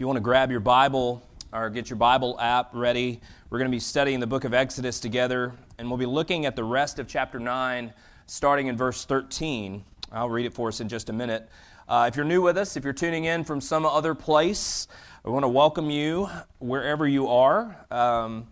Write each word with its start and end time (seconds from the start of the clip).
If 0.00 0.02
you 0.02 0.06
want 0.06 0.16
to 0.16 0.22
grab 0.22 0.50
your 0.50 0.60
Bible 0.60 1.22
or 1.52 1.68
get 1.68 1.90
your 1.90 1.98
Bible 1.98 2.40
app 2.40 2.70
ready, 2.72 3.20
we're 3.50 3.58
going 3.58 3.70
to 3.70 3.76
be 3.76 3.80
studying 3.80 4.18
the 4.18 4.26
book 4.26 4.44
of 4.44 4.54
Exodus 4.54 4.98
together, 4.98 5.52
and 5.76 5.88
we'll 5.88 5.98
be 5.98 6.06
looking 6.06 6.46
at 6.46 6.56
the 6.56 6.64
rest 6.64 6.98
of 6.98 7.06
chapter 7.06 7.38
9, 7.38 7.92
starting 8.24 8.68
in 8.68 8.78
verse 8.78 9.04
13. 9.04 9.84
I'll 10.10 10.30
read 10.30 10.46
it 10.46 10.54
for 10.54 10.68
us 10.68 10.80
in 10.80 10.88
just 10.88 11.10
a 11.10 11.12
minute. 11.12 11.50
Uh, 11.86 12.06
if 12.08 12.16
you're 12.16 12.24
new 12.24 12.40
with 12.40 12.56
us, 12.56 12.78
if 12.78 12.84
you're 12.84 12.94
tuning 12.94 13.26
in 13.26 13.44
from 13.44 13.60
some 13.60 13.84
other 13.84 14.14
place, 14.14 14.88
we 15.22 15.32
want 15.32 15.44
to 15.44 15.48
welcome 15.48 15.90
you 15.90 16.30
wherever 16.60 17.06
you 17.06 17.28
are. 17.28 17.76
Um, 17.90 18.48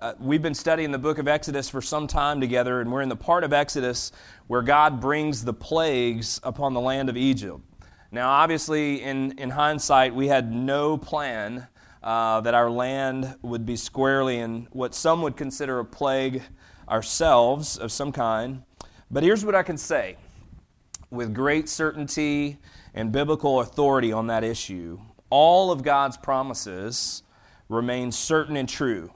uh, 0.00 0.14
we've 0.18 0.40
been 0.40 0.54
studying 0.54 0.90
the 0.90 0.98
book 0.98 1.18
of 1.18 1.28
Exodus 1.28 1.68
for 1.68 1.82
some 1.82 2.06
time 2.06 2.40
together, 2.40 2.80
and 2.80 2.90
we're 2.90 3.02
in 3.02 3.10
the 3.10 3.14
part 3.14 3.44
of 3.44 3.52
Exodus 3.52 4.10
where 4.46 4.62
God 4.62 5.02
brings 5.02 5.44
the 5.44 5.52
plagues 5.52 6.40
upon 6.42 6.72
the 6.72 6.80
land 6.80 7.10
of 7.10 7.16
Egypt. 7.18 7.60
Now, 8.10 8.30
obviously, 8.30 9.02
in, 9.02 9.32
in 9.38 9.50
hindsight, 9.50 10.14
we 10.14 10.28
had 10.28 10.50
no 10.50 10.96
plan 10.96 11.66
uh, 12.02 12.40
that 12.40 12.54
our 12.54 12.70
land 12.70 13.36
would 13.42 13.66
be 13.66 13.76
squarely 13.76 14.38
in 14.38 14.66
what 14.72 14.94
some 14.94 15.20
would 15.22 15.36
consider 15.36 15.78
a 15.78 15.84
plague 15.84 16.42
ourselves 16.88 17.76
of 17.76 17.92
some 17.92 18.12
kind. 18.12 18.62
But 19.10 19.22
here's 19.22 19.44
what 19.44 19.54
I 19.54 19.62
can 19.62 19.76
say 19.76 20.16
with 21.10 21.34
great 21.34 21.68
certainty 21.68 22.58
and 22.94 23.12
biblical 23.12 23.60
authority 23.60 24.12
on 24.12 24.26
that 24.28 24.44
issue 24.44 24.98
all 25.30 25.70
of 25.70 25.82
God's 25.82 26.16
promises 26.16 27.22
remain 27.68 28.10
certain 28.10 28.56
and 28.56 28.68
true. 28.68 29.12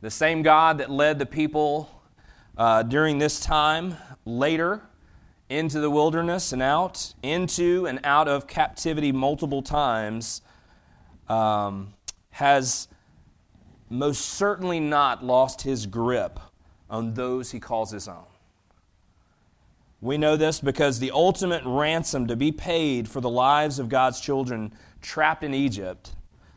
The 0.00 0.10
same 0.10 0.42
God 0.42 0.78
that 0.78 0.90
led 0.90 1.18
the 1.18 1.26
people 1.26 1.90
uh, 2.56 2.84
during 2.84 3.18
this 3.18 3.40
time 3.40 3.96
later 4.24 4.82
into 5.48 5.80
the 5.80 5.90
wilderness 5.90 6.52
and 6.52 6.62
out, 6.62 7.14
into 7.22 7.86
and 7.86 8.00
out 8.04 8.28
of 8.28 8.46
captivity 8.46 9.12
multiple 9.12 9.62
times, 9.62 10.42
um, 11.28 11.94
has 12.30 12.88
most 13.90 14.20
certainly 14.20 14.80
not 14.80 15.24
lost 15.24 15.62
his 15.62 15.86
grip 15.86 16.38
on 16.90 17.14
those 17.14 17.50
he 17.50 17.60
calls 17.60 17.90
his 17.90 18.08
own. 18.08 18.24
We 20.00 20.16
know 20.16 20.36
this 20.36 20.60
because 20.60 20.98
the 20.98 21.10
ultimate 21.10 21.62
ransom 21.64 22.26
to 22.28 22.36
be 22.36 22.52
paid 22.52 23.08
for 23.08 23.20
the 23.20 23.30
lives 23.30 23.78
of 23.78 23.88
God's 23.88 24.20
children 24.20 24.72
trapped 25.02 25.42
in 25.42 25.54
Egypt, 25.54 26.12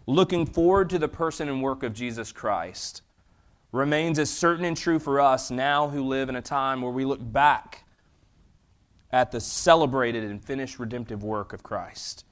looking 0.06 0.46
forward 0.46 0.90
to 0.92 1.00
the 1.00 1.08
person 1.08 1.50
and 1.50 1.64
work 1.64 1.82
of 1.82 1.94
Jesus 1.94 2.32
Christ, 2.32 3.02
remains 3.72 4.20
as 4.20 4.30
certain 4.30 4.66
and 4.66 4.78
true 4.78 5.00
for 5.00 5.20
us 5.20 5.50
now 5.50 5.88
who 5.88 6.04
live 6.04 6.30
in 6.30 6.36
a 6.36 6.42
time 6.42 6.82
where 6.82 6.92
we 6.92 7.06
look 7.06 7.20
back 7.22 7.81
at 9.12 9.32
the 9.32 9.40
celebrated 9.40 10.24
and 10.24 10.44
finished 10.44 10.80
redemptive 10.80 11.24
work 11.24 11.54
of 11.54 11.64
Christ. 11.64 12.26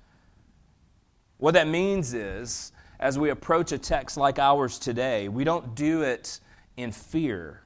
What 1.37 1.53
that 1.53 1.67
means 1.67 2.13
is, 2.13 2.71
as 2.99 3.17
we 3.17 3.29
approach 3.29 3.71
a 3.71 3.77
text 3.77 4.17
like 4.17 4.39
ours 4.39 4.77
today, 4.77 5.29
we 5.29 5.43
don't 5.43 5.75
do 5.75 6.01
it 6.01 6.39
in 6.77 6.91
fear, 6.91 7.63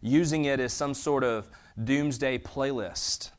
using 0.00 0.44
it 0.44 0.60
as 0.60 0.72
some 0.72 0.94
sort 0.94 1.24
of 1.24 1.48
doomsday 1.82 2.38
playlist, 2.38 3.30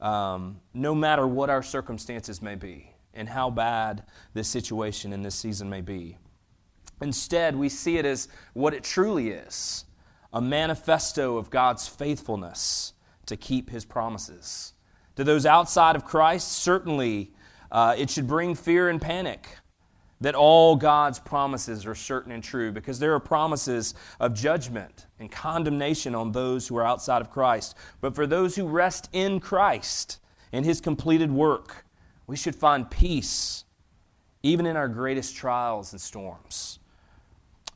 um, 0.00 0.60
no 0.74 0.94
matter 0.94 1.26
what 1.26 1.50
our 1.50 1.62
circumstances 1.62 2.42
may 2.42 2.54
be 2.54 2.90
and 3.14 3.28
how 3.28 3.50
bad 3.50 4.02
this 4.34 4.48
situation 4.48 5.12
in 5.12 5.22
this 5.22 5.34
season 5.34 5.70
may 5.70 5.80
be. 5.80 6.18
Instead, 7.00 7.56
we 7.56 7.68
see 7.68 7.98
it 7.98 8.04
as 8.04 8.28
what 8.52 8.74
it 8.74 8.84
truly 8.84 9.30
is 9.30 9.84
a 10.32 10.40
manifesto 10.40 11.38
of 11.38 11.48
God's 11.48 11.88
faithfulness 11.88 12.92
to 13.26 13.36
keep 13.36 13.70
his 13.70 13.84
promises. 13.84 14.72
To 15.16 15.24
those 15.24 15.46
outside 15.46 15.96
of 15.96 16.04
Christ, 16.04 16.52
certainly 16.52 17.32
uh, 17.70 17.94
it 17.96 18.10
should 18.10 18.26
bring 18.26 18.54
fear 18.54 18.88
and 18.88 19.00
panic 19.00 19.48
that 20.20 20.34
all 20.34 20.76
God's 20.76 21.18
promises 21.18 21.84
are 21.84 21.94
certain 21.94 22.32
and 22.32 22.42
true 22.42 22.72
because 22.72 22.98
there 22.98 23.14
are 23.14 23.20
promises 23.20 23.94
of 24.18 24.34
judgment 24.34 25.06
and 25.18 25.30
condemnation 25.30 26.14
on 26.14 26.32
those 26.32 26.66
who 26.66 26.76
are 26.76 26.86
outside 26.86 27.20
of 27.20 27.30
Christ. 27.30 27.76
But 28.00 28.14
for 28.14 28.26
those 28.26 28.56
who 28.56 28.66
rest 28.66 29.10
in 29.12 29.40
Christ 29.40 30.18
and 30.52 30.64
his 30.64 30.80
completed 30.80 31.30
work, 31.30 31.84
we 32.26 32.36
should 32.36 32.54
find 32.54 32.90
peace 32.90 33.64
even 34.42 34.64
in 34.64 34.76
our 34.76 34.88
greatest 34.88 35.36
trials 35.36 35.92
and 35.92 36.00
storms. 36.00 36.78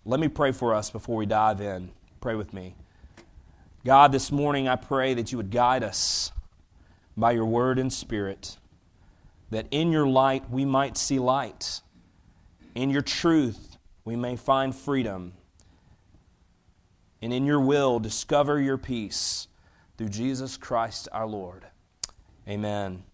Let 0.04 0.20
me 0.20 0.28
pray 0.28 0.52
for 0.52 0.74
us 0.74 0.90
before 0.90 1.16
we 1.16 1.26
dive 1.26 1.60
in. 1.60 1.90
Pray 2.20 2.36
with 2.36 2.54
me. 2.54 2.74
God, 3.82 4.12
this 4.12 4.30
morning 4.30 4.68
I 4.68 4.76
pray 4.76 5.14
that 5.14 5.32
you 5.32 5.38
would 5.38 5.50
guide 5.50 5.82
us 5.82 6.32
by 7.16 7.32
your 7.32 7.46
word 7.46 7.78
and 7.78 7.90
spirit, 7.90 8.58
that 9.50 9.66
in 9.70 9.90
your 9.90 10.06
light 10.06 10.50
we 10.50 10.66
might 10.66 10.98
see 10.98 11.18
light. 11.18 11.80
In 12.74 12.90
your 12.90 13.02
truth 13.02 13.78
we 14.04 14.16
may 14.16 14.36
find 14.36 14.74
freedom. 14.74 15.32
And 17.22 17.32
in 17.32 17.46
your 17.46 17.60
will 17.60 17.98
discover 17.98 18.60
your 18.60 18.78
peace 18.78 19.48
through 19.96 20.10
Jesus 20.10 20.58
Christ 20.58 21.08
our 21.12 21.26
Lord. 21.26 21.64
Amen. 22.46 23.04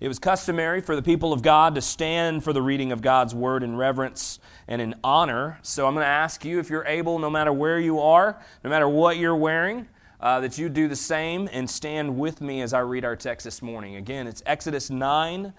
It 0.00 0.08
was 0.08 0.18
customary 0.18 0.80
for 0.80 0.96
the 0.96 1.02
people 1.02 1.30
of 1.30 1.42
God 1.42 1.74
to 1.74 1.82
stand 1.82 2.42
for 2.42 2.54
the 2.54 2.62
reading 2.62 2.90
of 2.90 3.02
God's 3.02 3.34
word 3.34 3.62
in 3.62 3.76
reverence 3.76 4.38
and 4.66 4.80
in 4.80 4.94
honor. 5.04 5.58
So 5.60 5.86
I'm 5.86 5.92
going 5.92 6.04
to 6.04 6.08
ask 6.08 6.42
you, 6.42 6.58
if 6.58 6.70
you're 6.70 6.86
able, 6.86 7.18
no 7.18 7.28
matter 7.28 7.52
where 7.52 7.78
you 7.78 8.00
are, 8.00 8.42
no 8.64 8.70
matter 8.70 8.88
what 8.88 9.18
you're 9.18 9.36
wearing, 9.36 9.86
uh, 10.18 10.40
that 10.40 10.56
you 10.56 10.70
do 10.70 10.88
the 10.88 10.96
same 10.96 11.50
and 11.52 11.68
stand 11.68 12.18
with 12.18 12.40
me 12.40 12.62
as 12.62 12.72
I 12.72 12.80
read 12.80 13.04
our 13.04 13.14
text 13.14 13.44
this 13.44 13.60
morning. 13.60 13.96
Again, 13.96 14.26
it's 14.26 14.42
Exodus 14.46 14.88
9, 14.88 15.52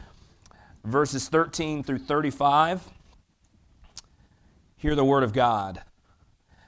verses 0.85 1.29
13 1.29 1.83
through 1.83 1.99
35. 1.99 2.81
Hear 4.75 4.95
the 4.95 5.05
word 5.05 5.21
of 5.21 5.33
God. 5.33 5.83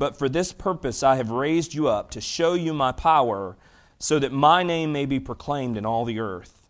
But 0.00 0.16
for 0.16 0.30
this 0.30 0.54
purpose 0.54 1.02
I 1.02 1.16
have 1.16 1.30
raised 1.30 1.74
you 1.74 1.86
up 1.86 2.10
to 2.12 2.22
show 2.22 2.54
you 2.54 2.72
my 2.72 2.90
power, 2.90 3.58
so 3.98 4.18
that 4.18 4.32
my 4.32 4.62
name 4.62 4.94
may 4.94 5.04
be 5.04 5.20
proclaimed 5.20 5.76
in 5.76 5.84
all 5.84 6.06
the 6.06 6.20
earth. 6.20 6.66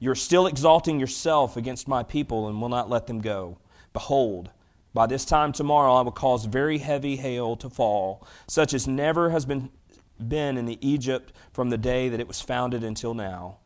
You're 0.00 0.16
still 0.16 0.48
exalting 0.48 0.98
yourself 0.98 1.56
against 1.56 1.86
my 1.86 2.02
people 2.02 2.48
and 2.48 2.60
will 2.60 2.68
not 2.68 2.90
let 2.90 3.06
them 3.06 3.20
go. 3.20 3.58
Behold, 3.92 4.50
by 4.92 5.06
this 5.06 5.24
time 5.24 5.52
tomorrow 5.52 5.94
I 5.94 6.00
will 6.00 6.10
cause 6.10 6.46
very 6.46 6.78
heavy 6.78 7.14
hail 7.14 7.54
to 7.58 7.70
fall, 7.70 8.26
such 8.48 8.74
as 8.74 8.88
never 8.88 9.30
has 9.30 9.46
been, 9.46 9.70
been 10.18 10.58
in 10.58 10.66
the 10.66 10.84
Egypt 10.84 11.32
from 11.52 11.70
the 11.70 11.78
day 11.78 12.08
that 12.08 12.18
it 12.18 12.26
was 12.26 12.40
founded 12.40 12.82
until 12.82 13.14
now. 13.14 13.58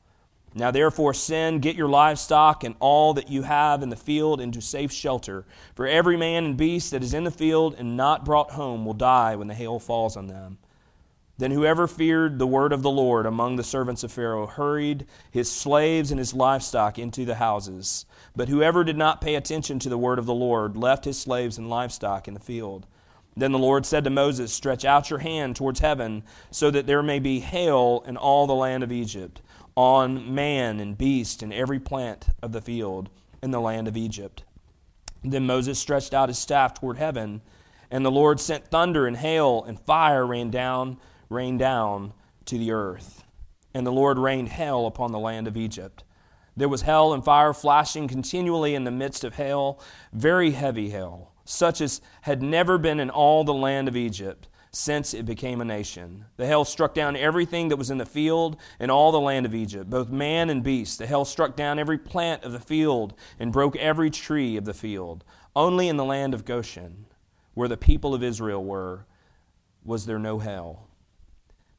Now, 0.54 0.70
therefore, 0.70 1.14
send, 1.14 1.62
get 1.62 1.76
your 1.76 1.88
livestock 1.88 2.64
and 2.64 2.74
all 2.80 3.14
that 3.14 3.30
you 3.30 3.42
have 3.42 3.82
in 3.82 3.90
the 3.90 3.96
field 3.96 4.40
into 4.40 4.60
safe 4.60 4.90
shelter. 4.90 5.44
For 5.74 5.86
every 5.86 6.16
man 6.16 6.44
and 6.44 6.56
beast 6.56 6.90
that 6.90 7.02
is 7.02 7.14
in 7.14 7.24
the 7.24 7.30
field 7.30 7.74
and 7.78 7.96
not 7.96 8.24
brought 8.24 8.52
home 8.52 8.84
will 8.84 8.94
die 8.94 9.36
when 9.36 9.48
the 9.48 9.54
hail 9.54 9.78
falls 9.78 10.16
on 10.16 10.26
them. 10.26 10.58
Then 11.36 11.52
whoever 11.52 11.86
feared 11.86 12.40
the 12.40 12.48
word 12.48 12.72
of 12.72 12.82
the 12.82 12.90
Lord 12.90 13.24
among 13.24 13.54
the 13.54 13.62
servants 13.62 14.02
of 14.02 14.10
Pharaoh 14.10 14.46
hurried 14.46 15.06
his 15.30 15.50
slaves 15.50 16.10
and 16.10 16.18
his 16.18 16.34
livestock 16.34 16.98
into 16.98 17.24
the 17.24 17.36
houses. 17.36 18.06
But 18.34 18.48
whoever 18.48 18.82
did 18.82 18.96
not 18.96 19.20
pay 19.20 19.36
attention 19.36 19.78
to 19.80 19.88
the 19.88 19.98
word 19.98 20.18
of 20.18 20.26
the 20.26 20.34
Lord 20.34 20.76
left 20.76 21.04
his 21.04 21.18
slaves 21.18 21.56
and 21.56 21.70
livestock 21.70 22.26
in 22.26 22.34
the 22.34 22.40
field. 22.40 22.86
Then 23.36 23.52
the 23.52 23.58
Lord 23.58 23.86
said 23.86 24.02
to 24.02 24.10
Moses, 24.10 24.52
Stretch 24.52 24.84
out 24.84 25.10
your 25.10 25.20
hand 25.20 25.54
towards 25.54 25.78
heaven, 25.78 26.24
so 26.50 26.72
that 26.72 26.88
there 26.88 27.04
may 27.04 27.20
be 27.20 27.38
hail 27.38 28.02
in 28.04 28.16
all 28.16 28.48
the 28.48 28.54
land 28.54 28.82
of 28.82 28.90
Egypt 28.90 29.40
on 29.78 30.34
man 30.34 30.80
and 30.80 30.98
beast 30.98 31.40
and 31.40 31.52
every 31.52 31.78
plant 31.78 32.26
of 32.42 32.50
the 32.50 32.60
field 32.60 33.08
in 33.40 33.52
the 33.52 33.60
land 33.60 33.86
of 33.86 33.96
Egypt. 33.96 34.42
Then 35.22 35.46
Moses 35.46 35.78
stretched 35.78 36.12
out 36.12 36.28
his 36.28 36.36
staff 36.36 36.74
toward 36.74 36.98
heaven, 36.98 37.42
and 37.88 38.04
the 38.04 38.10
Lord 38.10 38.40
sent 38.40 38.66
thunder 38.66 39.06
and 39.06 39.16
hail, 39.16 39.62
and 39.62 39.78
fire 39.78 40.26
rained 40.26 40.50
down, 40.50 40.98
rained 41.28 41.60
down 41.60 42.12
to 42.46 42.58
the 42.58 42.72
earth. 42.72 43.22
And 43.72 43.86
the 43.86 43.92
Lord 43.92 44.18
rained 44.18 44.48
hail 44.48 44.84
upon 44.84 45.12
the 45.12 45.18
land 45.20 45.46
of 45.46 45.56
Egypt. 45.56 46.02
There 46.56 46.68
was 46.68 46.82
hail 46.82 47.12
and 47.12 47.24
fire 47.24 47.54
flashing 47.54 48.08
continually 48.08 48.74
in 48.74 48.82
the 48.82 48.90
midst 48.90 49.22
of 49.22 49.36
hail, 49.36 49.80
very 50.12 50.50
heavy 50.50 50.90
hail, 50.90 51.30
such 51.44 51.80
as 51.80 52.00
had 52.22 52.42
never 52.42 52.78
been 52.78 52.98
in 52.98 53.10
all 53.10 53.44
the 53.44 53.54
land 53.54 53.86
of 53.86 53.96
Egypt 53.96 54.47
since 54.70 55.14
it 55.14 55.24
became 55.24 55.60
a 55.60 55.64
nation. 55.64 56.26
The 56.36 56.46
hail 56.46 56.64
struck 56.64 56.94
down 56.94 57.16
everything 57.16 57.68
that 57.68 57.76
was 57.76 57.90
in 57.90 57.98
the 57.98 58.06
field 58.06 58.56
and 58.78 58.90
all 58.90 59.12
the 59.12 59.20
land 59.20 59.46
of 59.46 59.54
Egypt, 59.54 59.88
both 59.88 60.10
man 60.10 60.50
and 60.50 60.62
beast. 60.62 60.98
The 60.98 61.06
hail 61.06 61.24
struck 61.24 61.56
down 61.56 61.78
every 61.78 61.98
plant 61.98 62.44
of 62.44 62.52
the 62.52 62.60
field 62.60 63.14
and 63.38 63.52
broke 63.52 63.76
every 63.76 64.10
tree 64.10 64.56
of 64.56 64.64
the 64.64 64.74
field. 64.74 65.24
Only 65.56 65.88
in 65.88 65.96
the 65.96 66.04
land 66.04 66.34
of 66.34 66.44
Goshen, 66.44 67.06
where 67.54 67.68
the 67.68 67.76
people 67.76 68.14
of 68.14 68.22
Israel 68.22 68.64
were, 68.64 69.06
was 69.84 70.06
there 70.06 70.18
no 70.18 70.38
hail. 70.38 70.88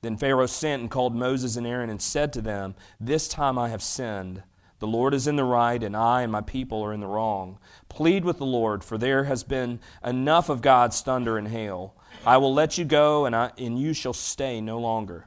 Then 0.02 0.18
Pharaoh 0.18 0.46
sent 0.46 0.82
and 0.82 0.92
called 0.92 1.16
Moses 1.16 1.56
and 1.56 1.68
Aaron 1.68 1.90
and 1.90 2.02
said 2.02 2.32
to 2.34 2.42
them, 2.42 2.76
This 3.00 3.28
time 3.28 3.58
I 3.58 3.70
have 3.70 3.84
sinned. 3.84 4.44
The 4.80 4.88
Lord 4.88 5.14
is 5.14 5.28
in 5.28 5.36
the 5.36 5.44
right, 5.44 5.84
and 5.84 5.96
I 5.96 6.22
and 6.22 6.32
my 6.32 6.40
people 6.40 6.82
are 6.84 6.94
in 6.94 7.02
the 7.02 7.08
wrong. 7.08 7.60
Plead 7.90 8.24
with 8.24 8.38
the 8.38 8.46
Lord, 8.46 8.82
for 8.82 8.98
there 8.98 9.26
has 9.26 9.44
been 9.44 9.82
enough 10.06 10.48
of 10.48 10.62
God's 10.62 11.02
thunder 11.02 11.38
and 11.38 11.50
hail. 11.50 11.96
I 12.25 12.38
will 12.38 12.54
let 12.54 12.77
you 12.77 12.86
go, 12.86 13.25
and, 13.25 13.36
I, 13.36 13.51
and 13.57 13.80
you 13.80 13.94
shall 13.94 14.13
stay 14.13 14.62
no 14.62 14.80
longer. 14.80 15.25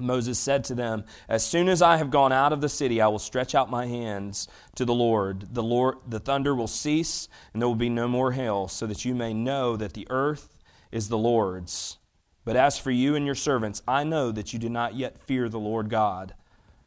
Moses 0.00 0.38
said 0.38 0.64
to 0.64 0.74
them, 0.74 1.04
As 1.28 1.44
soon 1.44 1.68
as 1.68 1.82
I 1.82 1.96
have 1.96 2.10
gone 2.10 2.32
out 2.32 2.52
of 2.52 2.60
the 2.60 2.68
city, 2.68 3.00
I 3.00 3.08
will 3.08 3.18
stretch 3.18 3.54
out 3.54 3.70
my 3.70 3.86
hands 3.86 4.48
to 4.76 4.84
the 4.84 4.94
Lord. 4.94 5.54
The, 5.54 5.62
Lord, 5.62 5.96
the 6.06 6.20
thunder 6.20 6.54
will 6.54 6.68
cease, 6.68 7.28
and 7.52 7.60
there 7.60 7.68
will 7.68 7.74
be 7.74 7.88
no 7.88 8.06
more 8.06 8.32
hail, 8.32 8.68
so 8.68 8.86
that 8.86 9.04
you 9.04 9.14
may 9.14 9.34
know 9.34 9.76
that 9.76 9.94
the 9.94 10.06
earth 10.08 10.56
is 10.92 11.08
the 11.08 11.18
Lord's. 11.18 11.98
But 12.44 12.56
as 12.56 12.78
for 12.78 12.90
you 12.90 13.14
and 13.14 13.26
your 13.26 13.34
servants, 13.34 13.82
I 13.86 14.04
know 14.04 14.30
that 14.30 14.52
you 14.52 14.58
do 14.58 14.68
not 14.68 14.94
yet 14.94 15.18
fear 15.18 15.48
the 15.48 15.58
Lord 15.58 15.90
God. 15.90 16.34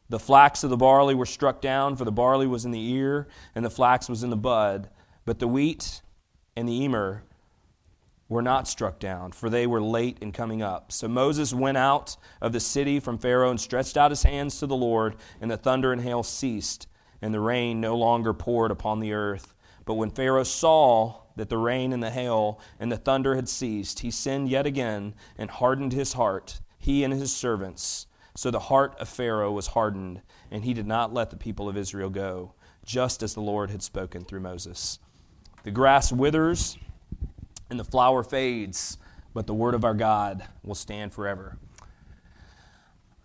The 0.08 0.18
flax 0.18 0.64
of 0.64 0.70
the 0.70 0.76
barley 0.76 1.14
were 1.14 1.26
struck 1.26 1.60
down, 1.60 1.96
for 1.96 2.04
the 2.04 2.12
barley 2.12 2.46
was 2.46 2.64
in 2.64 2.70
the 2.70 2.92
ear, 2.92 3.28
and 3.54 3.64
the 3.64 3.70
flax 3.70 4.08
was 4.08 4.22
in 4.22 4.30
the 4.30 4.36
bud. 4.36 4.88
But 5.24 5.38
the 5.38 5.48
wheat 5.48 6.02
and 6.56 6.68
the 6.68 6.84
emmer 6.84 7.22
were 8.32 8.42
not 8.42 8.66
struck 8.66 8.98
down, 8.98 9.30
for 9.30 9.50
they 9.50 9.66
were 9.66 9.80
late 9.80 10.18
in 10.20 10.32
coming 10.32 10.62
up. 10.62 10.90
So 10.90 11.06
Moses 11.06 11.52
went 11.52 11.76
out 11.76 12.16
of 12.40 12.52
the 12.52 12.60
city 12.60 12.98
from 12.98 13.18
Pharaoh 13.18 13.50
and 13.50 13.60
stretched 13.60 13.96
out 13.96 14.10
his 14.10 14.22
hands 14.22 14.58
to 14.58 14.66
the 14.66 14.74
Lord, 14.74 15.16
and 15.40 15.50
the 15.50 15.56
thunder 15.56 15.92
and 15.92 16.00
hail 16.00 16.22
ceased, 16.22 16.88
and 17.20 17.32
the 17.32 17.40
rain 17.40 17.80
no 17.80 17.94
longer 17.94 18.32
poured 18.32 18.70
upon 18.70 19.00
the 19.00 19.12
earth. 19.12 19.54
But 19.84 19.94
when 19.94 20.10
Pharaoh 20.10 20.44
saw 20.44 21.20
that 21.36 21.50
the 21.50 21.58
rain 21.58 21.92
and 21.92 22.02
the 22.02 22.10
hail 22.10 22.58
and 22.80 22.90
the 22.90 22.96
thunder 22.96 23.36
had 23.36 23.48
ceased, 23.48 24.00
he 24.00 24.10
sinned 24.10 24.48
yet 24.48 24.66
again 24.66 25.14
and 25.36 25.50
hardened 25.50 25.92
his 25.92 26.14
heart, 26.14 26.60
he 26.78 27.04
and 27.04 27.12
his 27.12 27.34
servants. 27.34 28.06
So 28.34 28.50
the 28.50 28.60
heart 28.60 28.96
of 28.98 29.08
Pharaoh 29.08 29.52
was 29.52 29.68
hardened, 29.68 30.22
and 30.50 30.64
he 30.64 30.72
did 30.72 30.86
not 30.86 31.12
let 31.12 31.30
the 31.30 31.36
people 31.36 31.68
of 31.68 31.76
Israel 31.76 32.08
go, 32.08 32.54
just 32.84 33.22
as 33.22 33.34
the 33.34 33.40
Lord 33.40 33.70
had 33.70 33.82
spoken 33.82 34.24
through 34.24 34.40
Moses. 34.40 34.98
The 35.64 35.70
grass 35.70 36.10
withers 36.10 36.78
and 37.72 37.80
the 37.80 37.84
flower 37.84 38.22
fades, 38.22 38.98
but 39.34 39.46
the 39.46 39.54
word 39.54 39.74
of 39.74 39.82
our 39.82 39.94
God 39.94 40.44
will 40.62 40.74
stand 40.74 41.12
forever. 41.12 41.56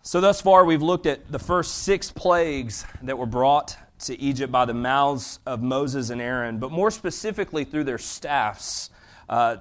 So, 0.01 0.21
thus 0.21 0.39
far, 0.41 0.63
we've 0.63 0.81
looked 0.81 1.05
at 1.05 1.29
the 1.29 1.37
first 1.37 1.79
six 1.79 2.11
plagues 2.11 2.85
that 3.03 3.17
were 3.17 3.25
brought 3.25 3.77
to 4.05 4.17
Egypt 4.19 4.51
by 4.51 4.63
the 4.63 4.73
mouths 4.73 5.39
of 5.45 5.61
Moses 5.61 6.09
and 6.09 6.21
Aaron, 6.21 6.59
but 6.59 6.71
more 6.71 6.89
specifically 6.89 7.65
through 7.65 7.83
their 7.83 7.97
staffs. 7.97 8.89
Uh, 9.27 9.57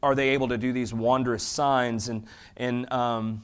are 0.00 0.14
they 0.14 0.28
able 0.28 0.46
to 0.46 0.56
do 0.56 0.72
these 0.72 0.94
wondrous 0.94 1.42
signs? 1.42 2.08
And, 2.08 2.24
and 2.56 2.90
um, 2.92 3.42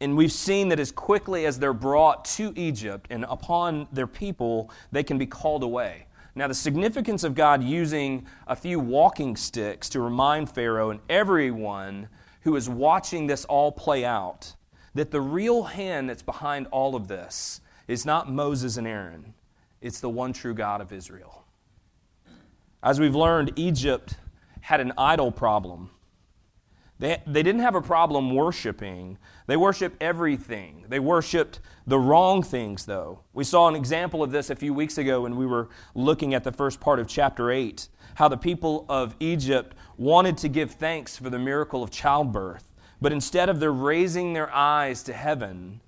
and 0.00 0.16
we've 0.16 0.32
seen 0.32 0.68
that 0.68 0.80
as 0.80 0.92
quickly 0.92 1.46
as 1.46 1.58
they're 1.58 1.72
brought 1.72 2.24
to 2.36 2.52
Egypt 2.56 3.06
and 3.10 3.24
upon 3.28 3.88
their 3.92 4.06
people, 4.06 4.70
they 4.92 5.02
can 5.02 5.18
be 5.18 5.26
called 5.26 5.62
away. 5.62 6.06
Now, 6.34 6.46
the 6.46 6.54
significance 6.54 7.24
of 7.24 7.34
God 7.34 7.62
using 7.62 8.26
a 8.46 8.54
few 8.54 8.78
walking 8.78 9.36
sticks 9.36 9.88
to 9.90 10.00
remind 10.00 10.50
Pharaoh 10.50 10.90
and 10.90 11.00
everyone 11.08 12.08
who 12.42 12.56
is 12.56 12.68
watching 12.68 13.26
this 13.26 13.44
all 13.44 13.72
play 13.72 14.04
out 14.04 14.54
that 14.94 15.10
the 15.10 15.20
real 15.20 15.64
hand 15.64 16.08
that's 16.08 16.22
behind 16.22 16.66
all 16.68 16.94
of 16.94 17.08
this 17.08 17.60
is 17.88 18.06
not 18.06 18.30
Moses 18.30 18.76
and 18.76 18.86
Aaron, 18.86 19.34
it's 19.80 20.00
the 20.00 20.08
one 20.08 20.32
true 20.32 20.54
God 20.54 20.80
of 20.80 20.92
Israel. 20.92 21.44
As 22.82 22.98
we've 22.98 23.14
learned, 23.14 23.52
Egypt 23.56 24.16
had 24.60 24.80
an 24.80 24.92
idol 24.96 25.32
problem. 25.32 25.90
They, 26.98 27.22
they 27.26 27.42
didn't 27.42 27.62
have 27.62 27.74
a 27.74 27.82
problem 27.82 28.34
worshiping. 28.34 29.18
They 29.46 29.56
worshiped 29.56 30.02
everything. 30.02 30.84
They 30.88 31.00
worshiped 31.00 31.60
the 31.86 31.98
wrong 31.98 32.42
things, 32.42 32.86
though. 32.86 33.20
We 33.32 33.44
saw 33.44 33.68
an 33.68 33.74
example 33.74 34.22
of 34.22 34.30
this 34.30 34.50
a 34.50 34.56
few 34.56 34.74
weeks 34.74 34.98
ago 34.98 35.22
when 35.22 35.36
we 35.36 35.46
were 35.46 35.68
looking 35.94 36.34
at 36.34 36.44
the 36.44 36.52
first 36.52 36.80
part 36.80 36.98
of 36.98 37.08
chapter 37.08 37.50
8, 37.50 37.88
how 38.14 38.28
the 38.28 38.36
people 38.36 38.86
of 38.88 39.16
Egypt 39.20 39.74
wanted 39.96 40.36
to 40.38 40.48
give 40.48 40.72
thanks 40.72 41.16
for 41.16 41.30
the 41.30 41.38
miracle 41.38 41.82
of 41.82 41.90
childbirth. 41.90 42.64
But 43.00 43.12
instead 43.12 43.48
of 43.48 43.60
their 43.60 43.72
raising 43.72 44.34
their 44.34 44.52
eyes 44.54 45.02
to 45.04 45.12
heaven, 45.12 45.80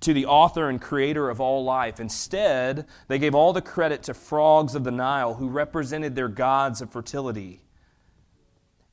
to 0.00 0.12
the 0.12 0.26
author 0.26 0.68
and 0.68 0.80
creator 0.80 1.30
of 1.30 1.40
all 1.40 1.64
life. 1.64 1.98
Instead, 1.98 2.86
they 3.08 3.18
gave 3.18 3.34
all 3.34 3.52
the 3.52 3.62
credit 3.62 4.02
to 4.04 4.14
frogs 4.14 4.74
of 4.74 4.84
the 4.84 4.90
Nile 4.90 5.34
who 5.34 5.48
represented 5.48 6.14
their 6.14 6.28
gods 6.28 6.80
of 6.80 6.90
fertility 6.90 7.62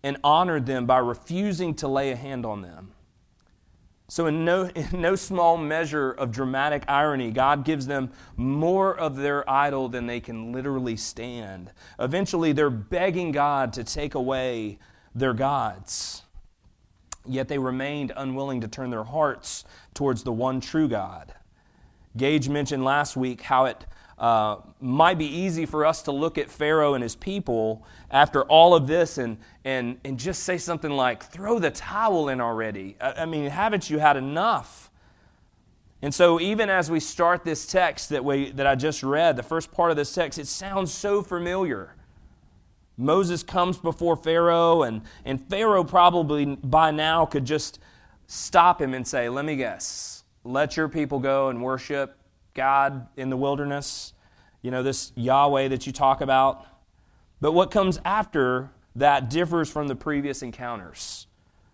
and 0.02 0.18
honored 0.24 0.66
them 0.66 0.86
by 0.86 0.98
refusing 0.98 1.74
to 1.76 1.88
lay 1.88 2.12
a 2.12 2.16
hand 2.16 2.46
on 2.46 2.62
them. 2.62 2.93
So, 4.14 4.28
in 4.28 4.46
no, 4.46 4.66
in 4.76 5.02
no 5.02 5.16
small 5.16 5.58
measure 5.58 6.12
of 6.12 6.32
dramatic 6.32 6.84
irony, 6.88 7.32
God 7.32 7.66
gives 7.66 7.88
them 7.88 8.12
more 8.38 8.96
of 8.96 9.16
their 9.16 9.50
idol 9.50 9.90
than 9.90 10.06
they 10.06 10.20
can 10.20 10.52
literally 10.52 10.96
stand. 10.98 11.72
Eventually, 11.98 12.52
they're 12.52 12.70
begging 12.70 13.32
God 13.32 13.74
to 13.74 13.84
take 13.84 14.14
away 14.14 14.78
their 15.16 15.34
gods. 15.34 16.22
Yet 17.26 17.48
they 17.48 17.58
remained 17.58 18.14
unwilling 18.16 18.62
to 18.62 18.68
turn 18.68 18.92
their 18.92 19.04
hearts 19.04 19.66
towards 19.96 20.22
the 20.22 20.32
one 20.32 20.62
true 20.62 20.88
God. 20.88 21.34
Gage 22.16 22.48
mentioned 22.48 22.86
last 22.86 23.18
week 23.18 23.42
how 23.42 23.66
it 23.66 23.84
uh, 24.24 24.62
might 24.80 25.18
be 25.18 25.26
easy 25.26 25.66
for 25.66 25.86
us 25.86 26.04
to 26.04 26.14
look 26.14 26.38
at 26.38 26.50
Pharaoh 26.50 26.94
and 26.94 27.04
his 27.04 27.14
people 27.14 27.86
after 28.10 28.44
all 28.44 28.74
of 28.74 28.88
this 28.88 29.18
and, 29.18 29.38
and, 29.66 30.00
and 30.06 30.18
just 30.18 30.44
say 30.44 30.58
something 30.58 30.92
like, 30.92 31.24
throw 31.24 31.60
the 31.60 31.70
towel 31.70 32.30
in 32.30 32.40
already. 32.40 32.96
I, 33.02 33.24
I 33.24 33.26
mean, 33.26 33.50
haven't 33.50 33.90
you 33.90 34.00
had 34.00 34.16
enough? 34.16 34.90
And 36.02 36.14
so, 36.14 36.40
even 36.40 36.70
as 36.70 36.90
we 36.90 37.02
start 37.02 37.44
this 37.44 37.66
text 37.66 38.12
that, 38.12 38.24
we, 38.24 38.52
that 38.52 38.66
I 38.66 38.76
just 38.76 39.04
read, 39.04 39.36
the 39.36 39.44
first 39.44 39.74
part 39.74 39.92
of 39.92 39.98
this 39.98 40.14
text, 40.14 40.40
it 40.40 40.48
sounds 40.48 40.94
so 40.94 41.22
familiar. 41.22 41.94
Moses 42.96 43.44
comes 43.44 43.78
before 43.78 44.16
Pharaoh, 44.16 44.84
and, 44.84 45.02
and 45.26 45.46
Pharaoh 45.50 45.84
probably 45.84 46.46
by 46.46 46.92
now 46.92 47.26
could 47.26 47.44
just 47.44 47.80
stop 48.28 48.82
him 48.82 48.94
and 48.94 49.06
say, 49.06 49.28
Let 49.28 49.44
me 49.44 49.58
guess, 49.58 50.24
let 50.46 50.78
your 50.78 50.88
people 50.88 51.20
go 51.20 51.50
and 51.50 51.62
worship 51.62 52.18
God 52.54 53.08
in 53.18 53.30
the 53.30 53.38
wilderness, 53.38 54.13
you 54.64 54.72
know, 54.72 54.82
this 54.82 55.12
Yahweh 55.16 55.68
that 55.68 55.86
you 55.86 55.94
talk 55.94 56.22
about. 56.22 56.66
But 57.40 57.52
what 57.52 57.70
comes 57.70 58.00
after 58.04 58.72
that 58.96 59.30
differs 59.30 59.70
from 59.70 59.88
the 59.88 59.96
previous 59.96 60.42
encounters 60.42 61.28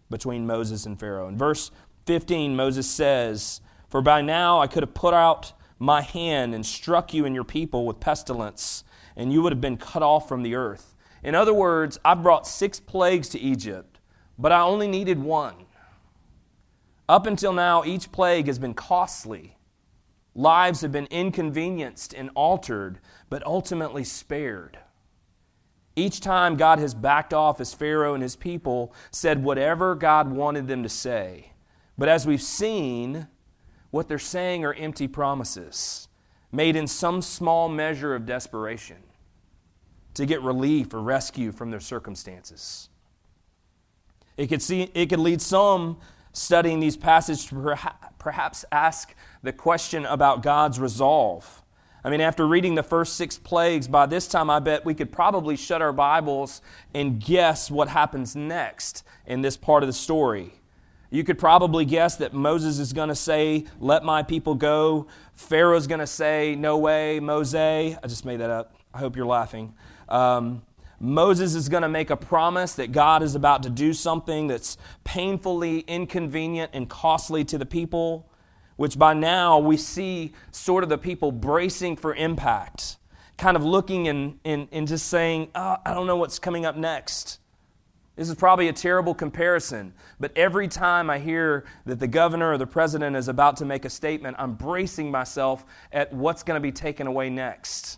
between 0.10 0.48
Moses 0.48 0.86
and 0.86 1.00
Pharaoh. 1.00 1.28
In 1.28 1.38
verse 1.38 1.72
15, 2.06 2.56
Moses 2.56 2.90
says, 2.90 3.62
For 3.90 4.02
by 4.02 4.22
now 4.22 4.60
I 4.60 4.68
could 4.68 4.84
have 4.84 4.94
put 4.94 5.14
out 5.14 5.54
my 5.78 6.02
hand 6.02 6.54
and 6.54 6.66
struck 6.66 7.14
you 7.14 7.26
and 7.26 7.36
your 7.36 7.44
people 7.44 7.86
with 7.86 8.00
pestilence, 8.00 8.84
and 9.16 9.32
you 9.32 9.42
would 9.42 9.52
have 9.52 9.62
been 9.62 9.78
cut 9.78 10.02
off 10.02 10.28
from 10.28 10.44
the 10.44 10.56
earth. 10.56 10.96
In 11.24 11.36
other 11.36 11.54
words, 11.54 12.00
I 12.04 12.16
brought 12.16 12.48
six 12.48 12.80
plagues 12.80 13.30
to 13.30 13.40
Egypt, 13.40 14.00
but 14.38 14.52
I 14.52 14.62
only 14.62 14.88
needed 14.88 15.20
one. 15.20 15.56
Up 17.08 17.28
until 17.28 17.54
now, 17.54 17.84
each 17.84 18.12
plague 18.12 18.48
has 18.48 18.60
been 18.60 18.74
costly 18.74 19.58
Lives 20.36 20.82
have 20.82 20.92
been 20.92 21.08
inconvenienced 21.08 22.14
and 22.14 22.30
altered, 22.36 23.00
but 23.30 23.46
ultimately 23.46 24.04
spared. 24.04 24.80
Each 25.96 26.22
time 26.22 26.56
God 26.56 26.80
has 26.80 26.94
backed 26.94 27.34
off 27.34 27.60
as 27.60 27.74
Pharaoh 27.74 28.14
and 28.14 28.24
his 28.24 28.36
people 28.36 28.94
said 29.12 29.44
whatever 29.44 29.96
God 29.96 30.32
wanted 30.32 30.68
them 30.68 30.84
to 30.84 30.90
say. 30.90 31.52
But 31.98 32.08
as 32.08 32.26
we've 32.26 32.42
seen, 32.42 33.28
what 33.92 34.08
they're 34.08 34.20
saying 34.20 34.64
are 34.64 34.74
empty 34.74 35.08
promises 35.08 36.08
made 36.52 36.76
in 36.76 36.88
some 36.88 37.22
small 37.22 37.70
measure 37.70 38.16
of 38.16 38.26
desperation 38.26 38.98
to 40.14 40.26
get 40.26 40.42
relief 40.42 40.94
or 40.94 41.02
rescue 41.02 41.52
from 41.52 41.70
their 41.70 41.80
circumstances. 41.80 42.90
It 44.38 44.48
could, 44.48 44.62
see, 44.62 44.90
it 44.94 45.08
could 45.10 45.20
lead 45.20 45.42
some 45.42 45.98
studying 46.34 46.80
these 46.80 46.98
passages 46.98 47.46
to 47.46 47.78
perhaps 48.18 48.66
ask 48.72 49.14
the 49.44 49.54
question 49.54 50.06
about 50.06 50.44
God's 50.44 50.80
resolve. 50.80 51.64
I 52.04 52.10
mean, 52.10 52.22
after 52.22 52.48
reading 52.48 52.76
the 52.76 52.84
first 52.84 53.16
six 53.16 53.38
plagues, 53.38 53.88
by 53.88 54.06
this 54.06 54.28
time 54.28 54.50
I 54.50 54.60
bet 54.60 54.86
we 54.86 54.94
could 54.94 55.12
probably 55.12 55.58
shut 55.58 55.82
our 55.82 55.92
Bibles 55.92 56.62
and 56.94 57.20
guess 57.20 57.70
what 57.70 57.90
happens 57.90 58.36
next 58.36 59.04
in 59.26 59.42
this 59.42 59.58
part 59.58 59.84
of 59.84 59.88
the 59.88 59.94
story. 59.94 60.54
You 61.12 61.24
could 61.24 61.40
probably 61.40 61.86
guess 61.86 62.18
that 62.18 62.34
Moses 62.34 62.80
is 62.80 62.94
going 62.94 63.10
to 63.10 63.16
say, 63.16 63.66
Let 63.80 64.04
my 64.04 64.24
people 64.24 64.56
go. 64.56 65.08
Pharaoh's 65.34 65.88
going 65.88 66.00
to 66.00 66.08
say, 66.08 66.56
No 66.56 66.78
way, 66.78 67.20
Mose. 67.20 67.56
I 67.56 67.98
just 68.04 68.26
made 68.26 68.40
that 68.40 68.52
up. 68.52 68.76
I 68.94 69.00
hope 69.00 69.16
you're 69.16 69.26
laughing. 69.26 69.74
Um, 70.08 70.62
Moses 71.00 71.56
is 71.56 71.70
going 71.70 71.84
to 71.84 71.90
make 71.90 72.10
a 72.10 72.18
promise 72.18 72.74
that 72.74 72.92
God 72.92 73.24
is 73.24 73.36
about 73.36 73.64
to 73.64 73.70
do 73.70 73.94
something 73.94 74.48
that's 74.48 74.78
painfully 75.04 75.80
inconvenient 75.82 76.72
and 76.74 76.90
costly 76.90 77.46
to 77.46 77.58
the 77.58 77.66
people 77.66 78.30
which 78.80 78.98
by 78.98 79.14
now 79.14 79.60
we 79.60 79.76
see 79.76 80.32
sort 80.52 80.84
of 80.84 80.90
the 80.90 80.98
people 80.98 81.34
bracing 81.34 81.98
for 81.98 82.16
impact. 82.16 82.96
kind 83.36 83.58
of 83.58 83.64
looking 83.66 84.08
and, 84.08 84.40
and, 84.46 84.70
and 84.72 84.88
just 84.88 85.08
saying, 85.08 85.50
oh, 85.54 85.76
I 85.86 85.94
don't 85.94 86.08
know 86.08 86.16
what's 86.16 86.40
coming 86.40 86.66
up 86.66 86.78
next. 86.78 87.40
This 88.16 88.30
is 88.30 88.36
probably 88.36 88.70
a 88.70 88.74
terrible 88.74 89.14
comparison, 89.14 89.94
but 90.18 90.32
every 90.38 90.70
time 90.70 91.10
I 91.10 91.20
hear 91.20 91.66
that 91.86 92.00
the 92.00 92.08
governor 92.08 92.54
or 92.54 92.58
the 92.58 92.68
president 92.68 93.18
is 93.18 93.28
about 93.28 93.58
to 93.58 93.66
make 93.66 93.84
a 93.84 93.90
statement, 93.90 94.38
I'm 94.40 94.54
bracing 94.54 95.12
myself 95.12 95.66
at 95.92 96.14
what's 96.14 96.44
going 96.44 96.56
to 96.56 96.62
be 96.62 96.72
taken 96.72 97.06
away 97.06 97.30
next 97.30 97.98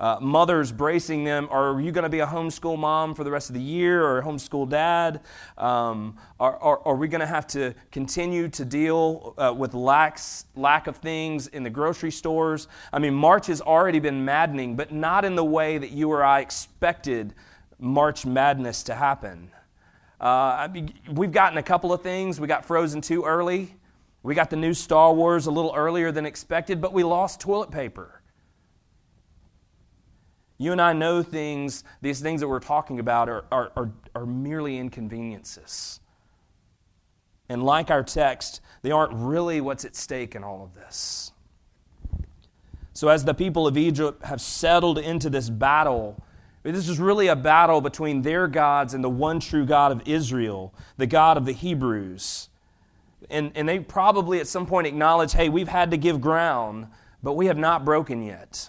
uh, 0.00 0.16
mothers 0.18 0.72
bracing 0.72 1.24
them 1.24 1.46
are 1.50 1.78
you 1.78 1.92
going 1.92 2.04
to 2.04 2.08
be 2.08 2.20
a 2.20 2.26
homeschool 2.26 2.78
mom 2.78 3.14
for 3.14 3.22
the 3.22 3.30
rest 3.30 3.50
of 3.50 3.54
the 3.54 3.60
year 3.60 4.02
or 4.02 4.18
a 4.18 4.22
homeschool 4.22 4.68
dad? 4.68 5.20
Um, 5.58 6.16
are, 6.40 6.56
are, 6.56 6.80
are, 6.86 6.96
we 6.96 7.06
going 7.06 7.20
to 7.20 7.26
have 7.26 7.46
to 7.48 7.74
continue 7.92 8.48
to 8.48 8.64
deal 8.64 9.34
uh, 9.36 9.54
with 9.56 9.74
lacks, 9.74 10.46
lack 10.56 10.86
of 10.86 10.96
things 10.96 11.48
in 11.48 11.62
the 11.62 11.70
grocery 11.70 12.10
stores? 12.10 12.66
I 12.94 12.98
mean, 12.98 13.12
March 13.12 13.46
has 13.48 13.60
already 13.60 14.00
been 14.00 14.24
maddening, 14.24 14.74
but 14.74 14.90
not 14.90 15.26
in 15.26 15.34
the 15.34 15.44
way 15.44 15.76
that 15.76 15.90
you 15.90 16.10
or 16.10 16.24
I 16.24 16.40
expected 16.40 17.34
March 17.78 18.24
madness 18.24 18.82
to 18.84 18.94
happen. 18.94 19.50
Uh, 20.18 20.24
I 20.24 20.68
mean, 20.68 20.94
we've 21.12 21.32
gotten 21.32 21.58
a 21.58 21.62
couple 21.62 21.92
of 21.92 22.02
things. 22.02 22.40
We 22.40 22.46
got 22.46 22.64
Frozen 22.64 23.02
too 23.02 23.24
early. 23.24 23.74
We 24.22 24.34
got 24.34 24.48
the 24.48 24.56
new 24.56 24.72
Star 24.72 25.12
Wars 25.12 25.46
a 25.46 25.50
little 25.50 25.74
earlier 25.76 26.10
than 26.10 26.24
expected, 26.24 26.80
but 26.80 26.94
we 26.94 27.04
lost 27.04 27.40
toilet 27.40 27.70
paper. 27.70 28.19
You 30.60 30.72
and 30.72 30.80
I 30.80 30.92
know 30.92 31.22
things, 31.22 31.84
these 32.02 32.20
things 32.20 32.42
that 32.42 32.48
we're 32.48 32.60
talking 32.60 33.00
about 33.00 33.30
are, 33.30 33.46
are, 33.50 33.72
are, 33.76 33.90
are 34.14 34.26
merely 34.26 34.76
inconveniences. 34.76 36.00
And 37.48 37.62
like 37.62 37.90
our 37.90 38.02
text, 38.02 38.60
they 38.82 38.90
aren't 38.90 39.14
really 39.14 39.62
what's 39.62 39.86
at 39.86 39.96
stake 39.96 40.34
in 40.34 40.44
all 40.44 40.62
of 40.62 40.74
this. 40.74 41.32
So, 42.92 43.08
as 43.08 43.24
the 43.24 43.32
people 43.32 43.66
of 43.66 43.78
Egypt 43.78 44.22
have 44.26 44.42
settled 44.42 44.98
into 44.98 45.30
this 45.30 45.48
battle, 45.48 46.22
this 46.62 46.90
is 46.90 46.98
really 46.98 47.28
a 47.28 47.36
battle 47.36 47.80
between 47.80 48.20
their 48.20 48.46
gods 48.46 48.92
and 48.92 49.02
the 49.02 49.08
one 49.08 49.40
true 49.40 49.64
God 49.64 49.92
of 49.92 50.06
Israel, 50.06 50.74
the 50.98 51.06
God 51.06 51.38
of 51.38 51.46
the 51.46 51.52
Hebrews. 51.52 52.50
And, 53.30 53.50
and 53.54 53.66
they 53.66 53.78
probably 53.78 54.40
at 54.40 54.46
some 54.46 54.66
point 54.66 54.86
acknowledge 54.86 55.32
hey, 55.32 55.48
we've 55.48 55.68
had 55.68 55.90
to 55.92 55.96
give 55.96 56.20
ground, 56.20 56.88
but 57.22 57.32
we 57.32 57.46
have 57.46 57.56
not 57.56 57.86
broken 57.86 58.22
yet. 58.22 58.68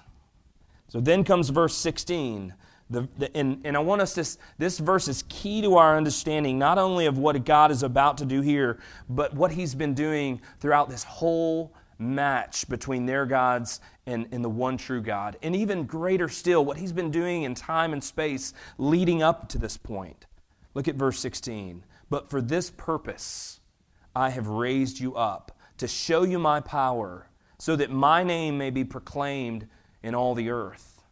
So 0.91 0.99
then 0.99 1.23
comes 1.23 1.47
verse 1.47 1.73
16. 1.77 2.53
The, 2.89 3.07
the, 3.17 3.37
and, 3.37 3.61
and 3.63 3.77
I 3.77 3.79
want 3.79 4.01
us 4.01 4.13
to, 4.15 4.37
this 4.57 4.77
verse 4.77 5.07
is 5.07 5.23
key 5.29 5.61
to 5.61 5.77
our 5.77 5.95
understanding 5.95 6.59
not 6.59 6.77
only 6.77 7.05
of 7.05 7.17
what 7.17 7.45
God 7.45 7.71
is 7.71 7.81
about 7.81 8.17
to 8.17 8.25
do 8.25 8.41
here, 8.41 8.77
but 9.07 9.33
what 9.33 9.53
He's 9.53 9.73
been 9.73 9.93
doing 9.93 10.41
throughout 10.59 10.89
this 10.89 11.05
whole 11.05 11.73
match 11.97 12.67
between 12.67 13.05
their 13.05 13.25
gods 13.25 13.79
and, 14.05 14.27
and 14.33 14.43
the 14.43 14.49
one 14.49 14.75
true 14.75 15.01
God. 15.01 15.37
And 15.41 15.55
even 15.55 15.85
greater 15.85 16.27
still, 16.27 16.65
what 16.65 16.75
He's 16.75 16.91
been 16.91 17.09
doing 17.09 17.43
in 17.43 17.55
time 17.55 17.93
and 17.93 18.03
space 18.03 18.53
leading 18.77 19.23
up 19.23 19.47
to 19.47 19.57
this 19.57 19.77
point. 19.77 20.25
Look 20.73 20.89
at 20.89 20.95
verse 20.95 21.19
16. 21.19 21.85
But 22.09 22.29
for 22.29 22.41
this 22.41 22.69
purpose 22.69 23.61
I 24.13 24.31
have 24.31 24.47
raised 24.47 24.99
you 24.99 25.15
up, 25.15 25.57
to 25.77 25.87
show 25.87 26.23
you 26.23 26.37
my 26.37 26.59
power, 26.59 27.29
so 27.57 27.77
that 27.77 27.91
my 27.91 28.25
name 28.25 28.57
may 28.57 28.71
be 28.71 28.83
proclaimed 28.83 29.69
in 30.03 30.15
all 30.15 30.35
the 30.35 30.49
earth. 30.49 31.03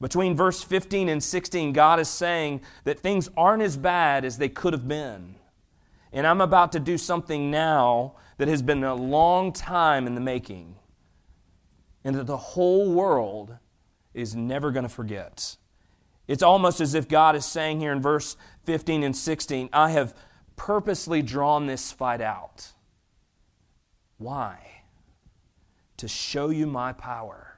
Between 0.00 0.36
verse 0.36 0.62
15 0.62 1.08
and 1.08 1.22
16, 1.22 1.72
God 1.72 2.00
is 2.00 2.08
saying 2.08 2.60
that 2.84 3.00
things 3.00 3.30
aren't 3.36 3.62
as 3.62 3.76
bad 3.76 4.24
as 4.24 4.38
they 4.38 4.48
could 4.48 4.72
have 4.72 4.88
been. 4.88 5.36
And 6.12 6.26
I'm 6.26 6.40
about 6.40 6.72
to 6.72 6.80
do 6.80 6.98
something 6.98 7.50
now 7.50 8.16
that 8.36 8.48
has 8.48 8.62
been 8.62 8.84
a 8.84 8.94
long 8.94 9.52
time 9.52 10.06
in 10.06 10.14
the 10.14 10.20
making, 10.20 10.76
and 12.04 12.16
that 12.16 12.26
the 12.26 12.36
whole 12.36 12.92
world 12.92 13.56
is 14.12 14.34
never 14.34 14.70
going 14.70 14.82
to 14.82 14.88
forget. 14.88 15.56
It's 16.26 16.42
almost 16.42 16.80
as 16.80 16.94
if 16.94 17.08
God 17.08 17.36
is 17.36 17.44
saying 17.44 17.80
here 17.80 17.92
in 17.92 18.00
verse 18.00 18.36
15 18.64 19.02
and 19.02 19.16
16, 19.16 19.68
I 19.72 19.90
have 19.90 20.14
purposely 20.56 21.22
drawn 21.22 21.66
this 21.66 21.92
fight 21.92 22.20
out. 22.20 22.72
Why? 24.18 24.58
To 25.98 26.08
show 26.08 26.50
you 26.50 26.66
my 26.66 26.92
power 26.92 27.53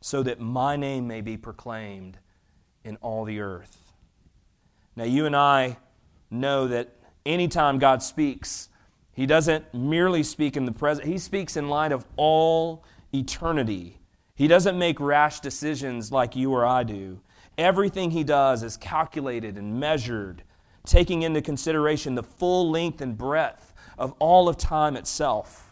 so 0.00 0.22
that 0.22 0.40
my 0.40 0.76
name 0.76 1.06
may 1.06 1.20
be 1.20 1.36
proclaimed 1.36 2.18
in 2.84 2.96
all 2.96 3.24
the 3.24 3.40
earth. 3.40 3.92
Now, 4.96 5.04
you 5.04 5.26
and 5.26 5.36
I 5.36 5.78
know 6.30 6.66
that 6.68 6.94
anytime 7.26 7.78
God 7.78 8.02
speaks, 8.02 8.68
He 9.12 9.26
doesn't 9.26 9.72
merely 9.74 10.22
speak 10.22 10.56
in 10.56 10.64
the 10.64 10.72
present, 10.72 11.06
He 11.06 11.18
speaks 11.18 11.56
in 11.56 11.68
light 11.68 11.92
of 11.92 12.04
all 12.16 12.84
eternity. 13.12 14.00
He 14.34 14.46
doesn't 14.46 14.78
make 14.78 15.00
rash 15.00 15.40
decisions 15.40 16.12
like 16.12 16.36
you 16.36 16.52
or 16.52 16.64
I 16.64 16.84
do. 16.84 17.20
Everything 17.56 18.12
He 18.12 18.22
does 18.22 18.62
is 18.62 18.76
calculated 18.76 19.58
and 19.58 19.80
measured, 19.80 20.44
taking 20.86 21.22
into 21.22 21.42
consideration 21.42 22.14
the 22.14 22.22
full 22.22 22.70
length 22.70 23.00
and 23.00 23.18
breadth 23.18 23.74
of 23.98 24.14
all 24.20 24.48
of 24.48 24.56
time 24.56 24.96
itself. 24.96 25.67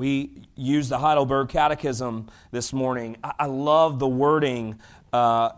We 0.00 0.30
used 0.56 0.88
the 0.88 0.96
Heidelberg 0.96 1.50
Catechism 1.50 2.30
this 2.52 2.72
morning. 2.72 3.18
I, 3.22 3.44
love 3.44 3.98
the 3.98 4.08
wording. 4.08 4.80
Uh, 5.12 5.50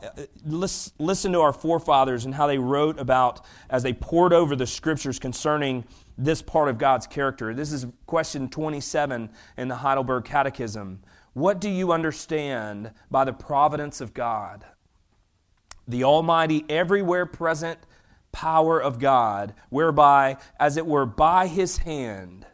listen, 0.44 0.92
listen 0.98 1.30
to 1.34 1.40
our 1.42 1.52
forefathers 1.52 2.24
and 2.24 2.34
how 2.34 2.48
they 2.48 2.58
wrote 2.58 2.98
about 2.98 3.46
as 3.70 3.84
they 3.84 3.92
poured 3.92 4.32
over 4.32 4.56
the 4.56 4.66
scriptures 4.66 5.20
concerning 5.20 5.84
this 6.18 6.42
part 6.42 6.68
of 6.68 6.76
God's 6.76 7.06
character. 7.06 7.54
This 7.54 7.70
is 7.70 7.86
question 8.06 8.48
27 8.48 9.30
in 9.58 9.68
the 9.68 9.76
Heidelberg 9.76 10.24
Catechism. 10.24 11.04
What 11.34 11.60
do 11.60 11.70
you 11.70 11.92
understand 11.92 12.90
by 13.12 13.24
the 13.24 13.32
providence 13.32 14.00
of 14.00 14.12
God? 14.12 14.64
The 15.86 16.02
Almighty, 16.02 16.64
everywhere 16.68 17.26
present 17.26 17.78
power 18.32 18.82
of 18.82 18.98
God, 18.98 19.54
whereby, 19.68 20.36
as 20.58 20.76
it 20.76 20.84
were 20.84 21.06
by 21.06 21.46
His 21.46 21.78
hand, 21.78 22.44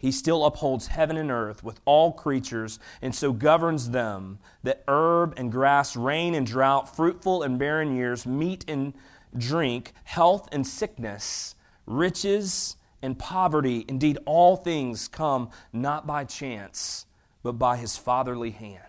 he 0.00 0.10
still 0.10 0.46
upholds 0.46 0.86
heaven 0.86 1.18
and 1.18 1.30
earth 1.30 1.62
with 1.62 1.78
all 1.84 2.10
creatures, 2.10 2.78
and 3.02 3.14
so 3.14 3.34
governs 3.34 3.90
them 3.90 4.38
that 4.62 4.82
herb 4.88 5.34
and 5.36 5.52
grass, 5.52 5.94
rain 5.94 6.34
and 6.34 6.46
drought, 6.46 6.96
fruitful 6.96 7.42
and 7.42 7.58
barren 7.58 7.94
years, 7.94 8.26
meat 8.26 8.64
and 8.66 8.94
drink, 9.36 9.92
health 10.04 10.48
and 10.52 10.66
sickness, 10.66 11.54
riches 11.84 12.76
and 13.02 13.18
poverty, 13.18 13.84
indeed, 13.88 14.16
all 14.24 14.56
things 14.56 15.06
come 15.06 15.50
not 15.70 16.06
by 16.06 16.24
chance, 16.24 17.04
but 17.42 17.52
by 17.52 17.76
his 17.76 17.98
fatherly 17.98 18.52
hand. 18.52 18.84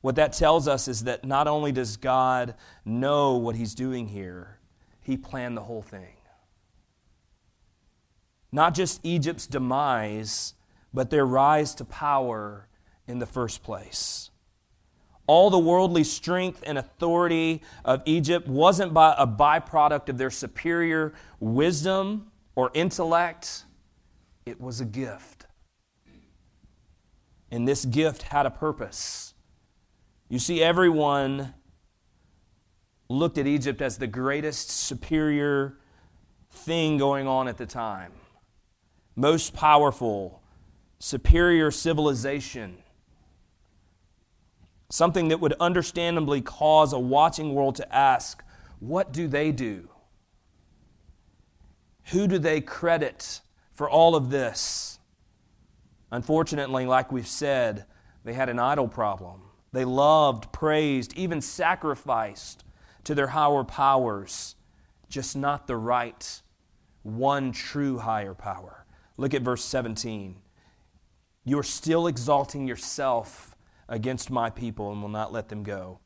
What 0.00 0.14
that 0.14 0.32
tells 0.32 0.68
us 0.68 0.86
is 0.86 1.04
that 1.04 1.24
not 1.24 1.48
only 1.48 1.72
does 1.72 1.96
God 1.96 2.54
know 2.84 3.36
what 3.36 3.56
he's 3.56 3.74
doing 3.74 4.06
here, 4.06 4.60
he 5.02 5.16
planned 5.16 5.56
the 5.56 5.62
whole 5.62 5.82
thing. 5.82 6.17
Not 8.50 8.74
just 8.74 9.00
Egypt's 9.04 9.46
demise, 9.46 10.54
but 10.92 11.10
their 11.10 11.26
rise 11.26 11.74
to 11.76 11.84
power 11.84 12.68
in 13.06 13.18
the 13.18 13.26
first 13.26 13.62
place. 13.62 14.30
All 15.26 15.50
the 15.50 15.58
worldly 15.58 16.04
strength 16.04 16.62
and 16.66 16.78
authority 16.78 17.62
of 17.84 18.02
Egypt 18.06 18.48
wasn't 18.48 18.94
by 18.94 19.14
a 19.18 19.26
byproduct 19.26 20.08
of 20.08 20.16
their 20.16 20.30
superior 20.30 21.12
wisdom 21.38 22.30
or 22.54 22.70
intellect, 22.72 23.64
it 24.46 24.58
was 24.58 24.80
a 24.80 24.86
gift. 24.86 25.46
And 27.50 27.68
this 27.68 27.84
gift 27.84 28.22
had 28.22 28.46
a 28.46 28.50
purpose. 28.50 29.34
You 30.30 30.38
see, 30.38 30.62
everyone 30.62 31.54
looked 33.10 33.38
at 33.38 33.46
Egypt 33.46 33.82
as 33.82 33.98
the 33.98 34.06
greatest 34.06 34.70
superior 34.70 35.78
thing 36.50 36.96
going 36.96 37.26
on 37.26 37.48
at 37.48 37.58
the 37.58 37.66
time 37.66 38.12
most 39.18 39.52
powerful, 39.52 40.40
superior 41.00 41.72
civilization. 41.72 42.78
Something 44.90 45.28
that 45.28 45.40
would 45.40 45.54
understandably 45.54 46.40
cause 46.40 46.92
a 46.92 47.00
watching 47.00 47.52
world 47.52 47.74
to 47.76 47.94
ask, 47.94 48.44
what 48.78 49.12
do 49.12 49.26
they 49.26 49.50
do? 49.50 49.88
Who 52.12 52.28
do 52.28 52.38
they 52.38 52.60
credit 52.60 53.40
for 53.72 53.90
all 53.90 54.14
of 54.14 54.30
this? 54.30 55.00
Unfortunately, 56.12 56.86
like 56.86 57.10
we've 57.10 57.26
said, 57.26 57.86
they 58.24 58.34
had 58.34 58.48
an 58.48 58.60
idol 58.60 58.86
problem. 58.86 59.42
They 59.72 59.84
loved, 59.84 60.52
praised, 60.52 61.12
even 61.18 61.40
sacrificed 61.40 62.62
to 63.02 63.16
their 63.16 63.26
higher 63.26 63.64
powers, 63.64 64.54
just 65.08 65.36
not 65.36 65.66
the 65.66 65.76
right, 65.76 66.40
one 67.02 67.50
true 67.50 67.98
higher 67.98 68.32
power. 68.32 68.77
Look 69.18 69.34
at 69.34 69.42
verse 69.42 69.64
17. 69.64 70.36
You 71.44 71.58
are 71.58 71.64
still 71.64 72.06
exalting 72.06 72.66
yourself 72.66 73.56
against 73.88 74.30
my 74.30 74.48
people 74.48 74.92
and 74.92 75.02
will 75.02 75.08
not 75.08 75.32
let 75.32 75.48
them 75.48 75.64
go. 75.64 75.98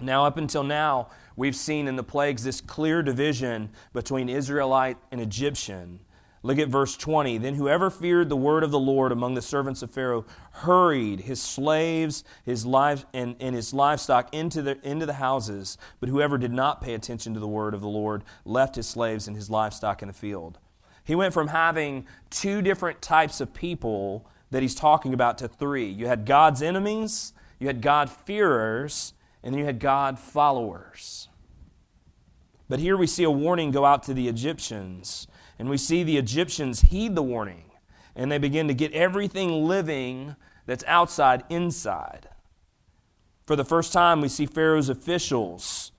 Now, 0.00 0.24
up 0.24 0.38
until 0.38 0.62
now, 0.62 1.08
we've 1.36 1.56
seen 1.56 1.88
in 1.88 1.96
the 1.96 2.02
plagues 2.02 2.44
this 2.44 2.60
clear 2.60 3.02
division 3.02 3.70
between 3.92 4.28
Israelite 4.28 4.96
and 5.10 5.20
Egyptian. 5.20 6.00
Look 6.42 6.58
at 6.58 6.68
verse 6.68 6.96
20. 6.96 7.36
Then 7.38 7.54
whoever 7.54 7.90
feared 7.90 8.28
the 8.28 8.36
word 8.36 8.62
of 8.62 8.70
the 8.70 8.78
Lord 8.78 9.12
among 9.12 9.34
the 9.34 9.42
servants 9.42 9.82
of 9.82 9.90
Pharaoh 9.90 10.24
hurried 10.52 11.20
his 11.20 11.42
slaves 11.42 12.24
his 12.44 12.64
lives, 12.64 13.04
and, 13.12 13.36
and 13.40 13.54
his 13.54 13.74
livestock 13.74 14.32
into 14.32 14.62
the, 14.62 14.78
into 14.86 15.04
the 15.04 15.14
houses. 15.14 15.76
But 15.98 16.08
whoever 16.08 16.38
did 16.38 16.52
not 16.52 16.80
pay 16.80 16.94
attention 16.94 17.34
to 17.34 17.40
the 17.40 17.48
word 17.48 17.74
of 17.74 17.82
the 17.82 17.88
Lord 17.88 18.24
left 18.44 18.76
his 18.76 18.86
slaves 18.86 19.26
and 19.26 19.36
his 19.36 19.50
livestock 19.50 20.00
in 20.00 20.08
the 20.08 20.14
field. 20.14 20.58
He 21.10 21.16
went 21.16 21.34
from 21.34 21.48
having 21.48 22.06
two 22.30 22.62
different 22.62 23.02
types 23.02 23.40
of 23.40 23.52
people 23.52 24.28
that 24.52 24.62
he's 24.62 24.76
talking 24.76 25.12
about 25.12 25.38
to 25.38 25.48
three. 25.48 25.88
You 25.88 26.06
had 26.06 26.24
God's 26.24 26.62
enemies, 26.62 27.32
you 27.58 27.66
had 27.66 27.82
God-fearers, 27.82 29.14
and 29.42 29.52
then 29.52 29.58
you 29.58 29.64
had 29.64 29.80
God 29.80 30.20
followers. 30.20 31.28
But 32.68 32.78
here 32.78 32.96
we 32.96 33.08
see 33.08 33.24
a 33.24 33.30
warning 33.30 33.72
go 33.72 33.84
out 33.84 34.04
to 34.04 34.14
the 34.14 34.28
Egyptians 34.28 35.26
and 35.58 35.68
we 35.68 35.78
see 35.78 36.04
the 36.04 36.16
Egyptians 36.16 36.82
heed 36.82 37.16
the 37.16 37.24
warning 37.24 37.72
and 38.14 38.30
they 38.30 38.38
begin 38.38 38.68
to 38.68 38.74
get 38.74 38.92
everything 38.92 39.66
living 39.66 40.36
that's 40.66 40.84
outside 40.86 41.42
inside. 41.48 42.28
For 43.46 43.56
the 43.56 43.64
first 43.64 43.92
time, 43.92 44.20
we 44.20 44.28
see 44.28 44.46
Pharaoh's 44.46 44.88
officials 44.88 45.90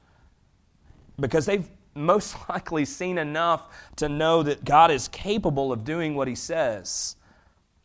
because 1.19 1.47
they've 1.47 1.67
most 1.95 2.35
likely 2.49 2.85
seen 2.85 3.17
enough 3.17 3.67
to 3.97 4.09
know 4.09 4.43
that 4.43 4.63
God 4.65 4.91
is 4.91 5.07
capable 5.07 5.71
of 5.71 5.83
doing 5.83 6.15
what 6.15 6.27
he 6.27 6.35
says. 6.35 7.15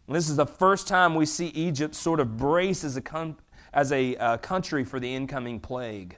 And 0.06 0.14
this 0.14 0.28
is 0.28 0.36
the 0.36 0.46
first 0.46 0.86
time 0.86 1.14
we 1.14 1.26
see 1.26 1.48
Egypt 1.48 1.94
sort 1.94 2.20
of 2.20 2.36
brace 2.36 2.84
as 2.84 2.96
a, 2.96 3.00
con- 3.00 3.36
as 3.72 3.92
a 3.92 4.16
uh, 4.16 4.36
country 4.38 4.84
for 4.84 5.00
the 5.00 5.14
incoming 5.14 5.60
plague. 5.60 6.16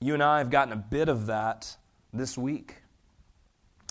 You 0.00 0.14
and 0.14 0.22
I 0.22 0.38
have 0.38 0.50
gotten 0.50 0.72
a 0.72 0.76
bit 0.76 1.08
of 1.08 1.26
that 1.26 1.76
this 2.12 2.36
week 2.36 2.82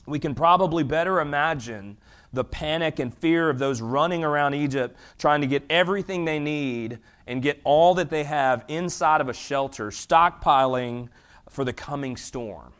we 0.05 0.19
can 0.19 0.35
probably 0.35 0.83
better 0.83 1.19
imagine 1.19 1.97
the 2.33 2.43
panic 2.43 2.99
and 2.99 3.13
fear 3.13 3.49
of 3.49 3.59
those 3.59 3.81
running 3.81 4.23
around 4.23 4.53
Egypt 4.53 4.95
trying 5.17 5.41
to 5.41 5.47
get 5.47 5.63
everything 5.69 6.25
they 6.25 6.39
need 6.39 6.99
and 7.27 7.41
get 7.41 7.59
all 7.63 7.95
that 7.95 8.09
they 8.09 8.23
have 8.23 8.65
inside 8.67 9.21
of 9.21 9.29
a 9.29 9.33
shelter, 9.33 9.87
stockpiling 9.87 11.09
for 11.55 11.63
the 11.63 11.73
coming 11.73 12.17
storm. 12.17 12.73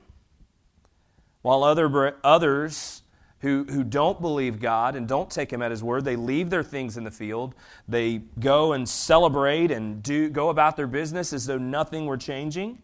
While 1.41 1.63
other, 1.63 2.17
others 2.23 3.03
who, 3.39 3.63
who 3.69 3.83
don't 3.83 4.19
believe 4.19 4.59
God 4.59 4.95
and 4.95 5.07
don't 5.07 5.29
take 5.29 5.51
Him 5.51 5.61
at 5.61 5.71
His 5.71 5.81
word, 5.81 6.03
they 6.03 6.17
leave 6.17 6.49
their 6.49 6.63
things 6.63 6.97
in 6.97 7.05
the 7.05 7.11
field. 7.11 7.55
They 7.87 8.21
go 8.39 8.73
and 8.73 8.87
celebrate 8.87 9.71
and 9.71 10.03
do, 10.03 10.29
go 10.29 10.49
about 10.49 10.75
their 10.75 10.87
business 10.87 11.31
as 11.31 11.45
though 11.45 11.57
nothing 11.57 12.05
were 12.05 12.17
changing. 12.17 12.81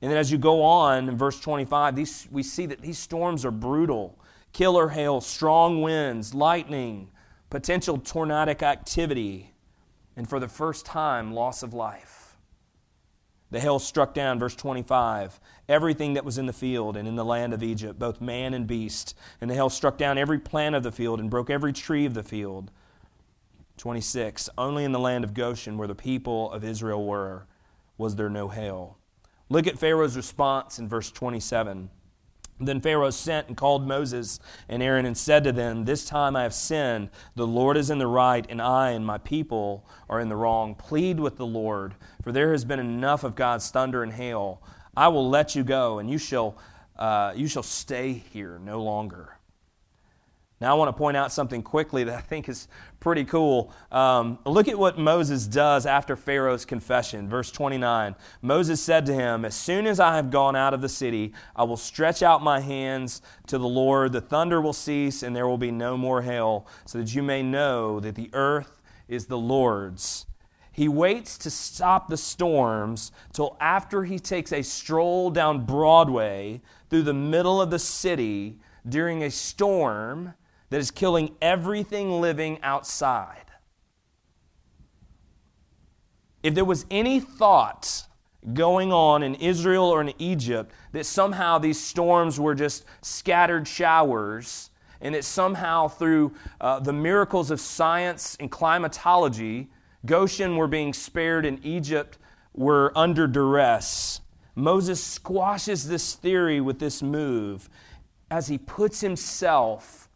And 0.00 0.10
then 0.12 0.18
as 0.18 0.30
you 0.30 0.38
go 0.38 0.62
on 0.62 1.08
in 1.08 1.16
verse 1.16 1.40
25, 1.40 1.96
these, 1.96 2.28
we 2.30 2.44
see 2.44 2.66
that 2.66 2.80
these 2.80 2.98
storms 2.98 3.44
are 3.44 3.50
brutal 3.50 4.16
killer 4.52 4.88
hail, 4.88 5.20
strong 5.20 5.82
winds, 5.82 6.34
lightning, 6.34 7.08
potential 7.50 7.98
tornadic 7.98 8.62
activity, 8.62 9.52
and 10.16 10.28
for 10.28 10.40
the 10.40 10.48
first 10.48 10.86
time, 10.86 11.32
loss 11.32 11.62
of 11.62 11.74
life. 11.74 12.27
The 13.50 13.60
hail 13.60 13.78
struck 13.78 14.12
down, 14.12 14.38
verse 14.38 14.54
25, 14.54 15.40
everything 15.68 16.14
that 16.14 16.24
was 16.24 16.36
in 16.36 16.46
the 16.46 16.52
field 16.52 16.96
and 16.96 17.08
in 17.08 17.16
the 17.16 17.24
land 17.24 17.54
of 17.54 17.62
Egypt, 17.62 17.98
both 17.98 18.20
man 18.20 18.52
and 18.52 18.66
beast. 18.66 19.16
And 19.40 19.50
the 19.50 19.54
hail 19.54 19.70
struck 19.70 19.96
down 19.96 20.18
every 20.18 20.38
plant 20.38 20.74
of 20.74 20.82
the 20.82 20.92
field 20.92 21.18
and 21.18 21.30
broke 21.30 21.48
every 21.48 21.72
tree 21.72 22.04
of 22.04 22.14
the 22.14 22.22
field. 22.22 22.70
26, 23.78 24.50
only 24.58 24.84
in 24.84 24.92
the 24.92 24.98
land 24.98 25.24
of 25.24 25.34
Goshen, 25.34 25.78
where 25.78 25.88
the 25.88 25.94
people 25.94 26.52
of 26.52 26.64
Israel 26.64 27.06
were, 27.06 27.46
was 27.96 28.16
there 28.16 28.28
no 28.28 28.48
hail. 28.48 28.98
Look 29.48 29.66
at 29.66 29.78
Pharaoh's 29.78 30.16
response 30.16 30.78
in 30.78 30.88
verse 30.88 31.10
27. 31.10 31.88
Then 32.60 32.80
Pharaoh 32.80 33.10
sent 33.10 33.48
and 33.48 33.56
called 33.56 33.86
Moses 33.86 34.40
and 34.68 34.82
Aaron 34.82 35.06
and 35.06 35.16
said 35.16 35.44
to 35.44 35.52
them, 35.52 35.84
This 35.84 36.04
time 36.04 36.34
I 36.34 36.42
have 36.42 36.54
sinned. 36.54 37.10
The 37.36 37.46
Lord 37.46 37.76
is 37.76 37.90
in 37.90 37.98
the 37.98 38.06
right, 38.06 38.44
and 38.48 38.60
I 38.60 38.90
and 38.90 39.06
my 39.06 39.18
people 39.18 39.86
are 40.08 40.20
in 40.20 40.28
the 40.28 40.36
wrong. 40.36 40.74
Plead 40.74 41.20
with 41.20 41.36
the 41.36 41.46
Lord, 41.46 41.94
for 42.22 42.32
there 42.32 42.52
has 42.52 42.64
been 42.64 42.80
enough 42.80 43.22
of 43.22 43.36
God's 43.36 43.70
thunder 43.70 44.02
and 44.02 44.12
hail. 44.12 44.60
I 44.96 45.08
will 45.08 45.28
let 45.28 45.54
you 45.54 45.62
go, 45.62 46.00
and 46.00 46.10
you 46.10 46.18
shall, 46.18 46.58
uh, 46.96 47.32
you 47.36 47.46
shall 47.46 47.62
stay 47.62 48.12
here 48.12 48.58
no 48.58 48.82
longer. 48.82 49.37
Now, 50.60 50.74
I 50.74 50.78
want 50.78 50.88
to 50.88 50.98
point 50.98 51.16
out 51.16 51.30
something 51.32 51.62
quickly 51.62 52.02
that 52.02 52.16
I 52.16 52.20
think 52.20 52.48
is 52.48 52.66
pretty 52.98 53.24
cool. 53.24 53.72
Um, 53.92 54.40
look 54.44 54.66
at 54.66 54.76
what 54.76 54.98
Moses 54.98 55.46
does 55.46 55.86
after 55.86 56.16
Pharaoh's 56.16 56.64
confession. 56.64 57.28
Verse 57.28 57.52
29 57.52 58.16
Moses 58.42 58.82
said 58.82 59.06
to 59.06 59.14
him, 59.14 59.44
As 59.44 59.54
soon 59.54 59.86
as 59.86 60.00
I 60.00 60.16
have 60.16 60.30
gone 60.30 60.56
out 60.56 60.74
of 60.74 60.80
the 60.80 60.88
city, 60.88 61.32
I 61.54 61.62
will 61.62 61.76
stretch 61.76 62.24
out 62.24 62.42
my 62.42 62.58
hands 62.58 63.22
to 63.46 63.56
the 63.56 63.68
Lord. 63.68 64.12
The 64.12 64.20
thunder 64.20 64.60
will 64.60 64.72
cease, 64.72 65.22
and 65.22 65.34
there 65.34 65.46
will 65.46 65.58
be 65.58 65.70
no 65.70 65.96
more 65.96 66.22
hail, 66.22 66.66
so 66.86 66.98
that 66.98 67.14
you 67.14 67.22
may 67.22 67.40
know 67.42 68.00
that 68.00 68.16
the 68.16 68.30
earth 68.32 68.80
is 69.06 69.26
the 69.26 69.38
Lord's. 69.38 70.26
He 70.72 70.88
waits 70.88 71.38
to 71.38 71.50
stop 71.50 72.08
the 72.08 72.16
storms 72.16 73.12
till 73.32 73.56
after 73.60 74.04
he 74.04 74.18
takes 74.18 74.52
a 74.52 74.62
stroll 74.62 75.30
down 75.30 75.64
Broadway 75.64 76.62
through 76.90 77.02
the 77.02 77.14
middle 77.14 77.60
of 77.60 77.70
the 77.70 77.78
city 77.78 78.58
during 78.88 79.22
a 79.22 79.30
storm 79.30 80.34
that 80.70 80.78
is 80.78 80.90
killing 80.90 81.34
everything 81.40 82.20
living 82.20 82.58
outside. 82.62 83.44
If 86.42 86.54
there 86.54 86.64
was 86.64 86.86
any 86.90 87.20
thought 87.20 88.04
going 88.54 88.92
on 88.92 89.22
in 89.22 89.34
Israel 89.36 89.84
or 89.84 90.00
in 90.00 90.12
Egypt 90.18 90.72
that 90.92 91.04
somehow 91.04 91.58
these 91.58 91.80
storms 91.80 92.38
were 92.38 92.54
just 92.54 92.84
scattered 93.02 93.66
showers, 93.66 94.70
and 95.00 95.14
that 95.14 95.24
somehow 95.24 95.88
through 95.88 96.32
uh, 96.60 96.80
the 96.80 96.92
miracles 96.92 97.50
of 97.50 97.60
science 97.60 98.36
and 98.40 98.50
climatology, 98.50 99.68
Goshen 100.04 100.56
were 100.56 100.66
being 100.66 100.92
spared 100.92 101.46
and 101.46 101.64
Egypt 101.64 102.18
were 102.54 102.92
under 102.96 103.26
duress. 103.26 104.20
Moses 104.54 105.02
squashes 105.02 105.86
this 105.86 106.14
theory 106.14 106.60
with 106.60 106.80
this 106.80 107.02
move 107.02 107.68
as 108.30 108.48
he 108.48 108.58
puts 108.58 109.00
himself 109.00 110.07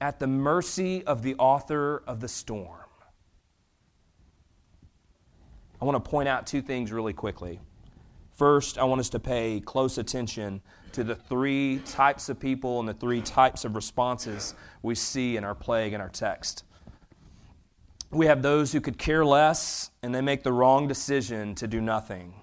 at 0.00 0.18
the 0.18 0.26
mercy 0.26 1.04
of 1.04 1.22
the 1.22 1.34
author 1.36 2.02
of 2.06 2.20
the 2.20 2.28
storm. 2.28 2.80
I 5.80 5.84
want 5.84 6.02
to 6.02 6.10
point 6.10 6.28
out 6.28 6.46
two 6.46 6.62
things 6.62 6.92
really 6.92 7.12
quickly. 7.12 7.60
First, 8.32 8.78
I 8.78 8.84
want 8.84 9.00
us 9.00 9.10
to 9.10 9.20
pay 9.20 9.60
close 9.60 9.98
attention 9.98 10.60
to 10.92 11.04
the 11.04 11.14
three 11.14 11.80
types 11.84 12.28
of 12.28 12.40
people 12.40 12.80
and 12.80 12.88
the 12.88 12.94
three 12.94 13.20
types 13.20 13.64
of 13.64 13.76
responses 13.76 14.54
we 14.82 14.94
see 14.94 15.36
in 15.36 15.44
our 15.44 15.54
plague 15.54 15.92
in 15.92 16.00
our 16.00 16.08
text. 16.08 16.64
We 18.10 18.26
have 18.26 18.42
those 18.42 18.72
who 18.72 18.80
could 18.80 18.98
care 18.98 19.24
less 19.24 19.90
and 20.02 20.14
they 20.14 20.20
make 20.20 20.42
the 20.42 20.52
wrong 20.52 20.88
decision 20.88 21.54
to 21.56 21.66
do 21.66 21.80
nothing. 21.80 22.34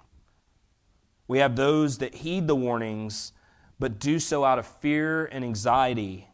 We 1.28 1.40
have 1.40 1.56
those 1.56 1.98
that 2.00 2.16
heed 2.16 2.48
the 2.48 2.56
warnings 2.56 3.34
but 3.80 4.00
do 4.00 4.20
so 4.20 4.44
out 4.44 4.60
of 4.60 4.68
fear 4.68 5.26
and 5.26 5.44
anxiety 5.44 6.28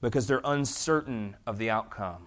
because 0.00 0.26
they're 0.26 0.40
uncertain 0.44 1.36
of 1.46 1.58
the 1.58 1.70
outcome. 1.70 2.26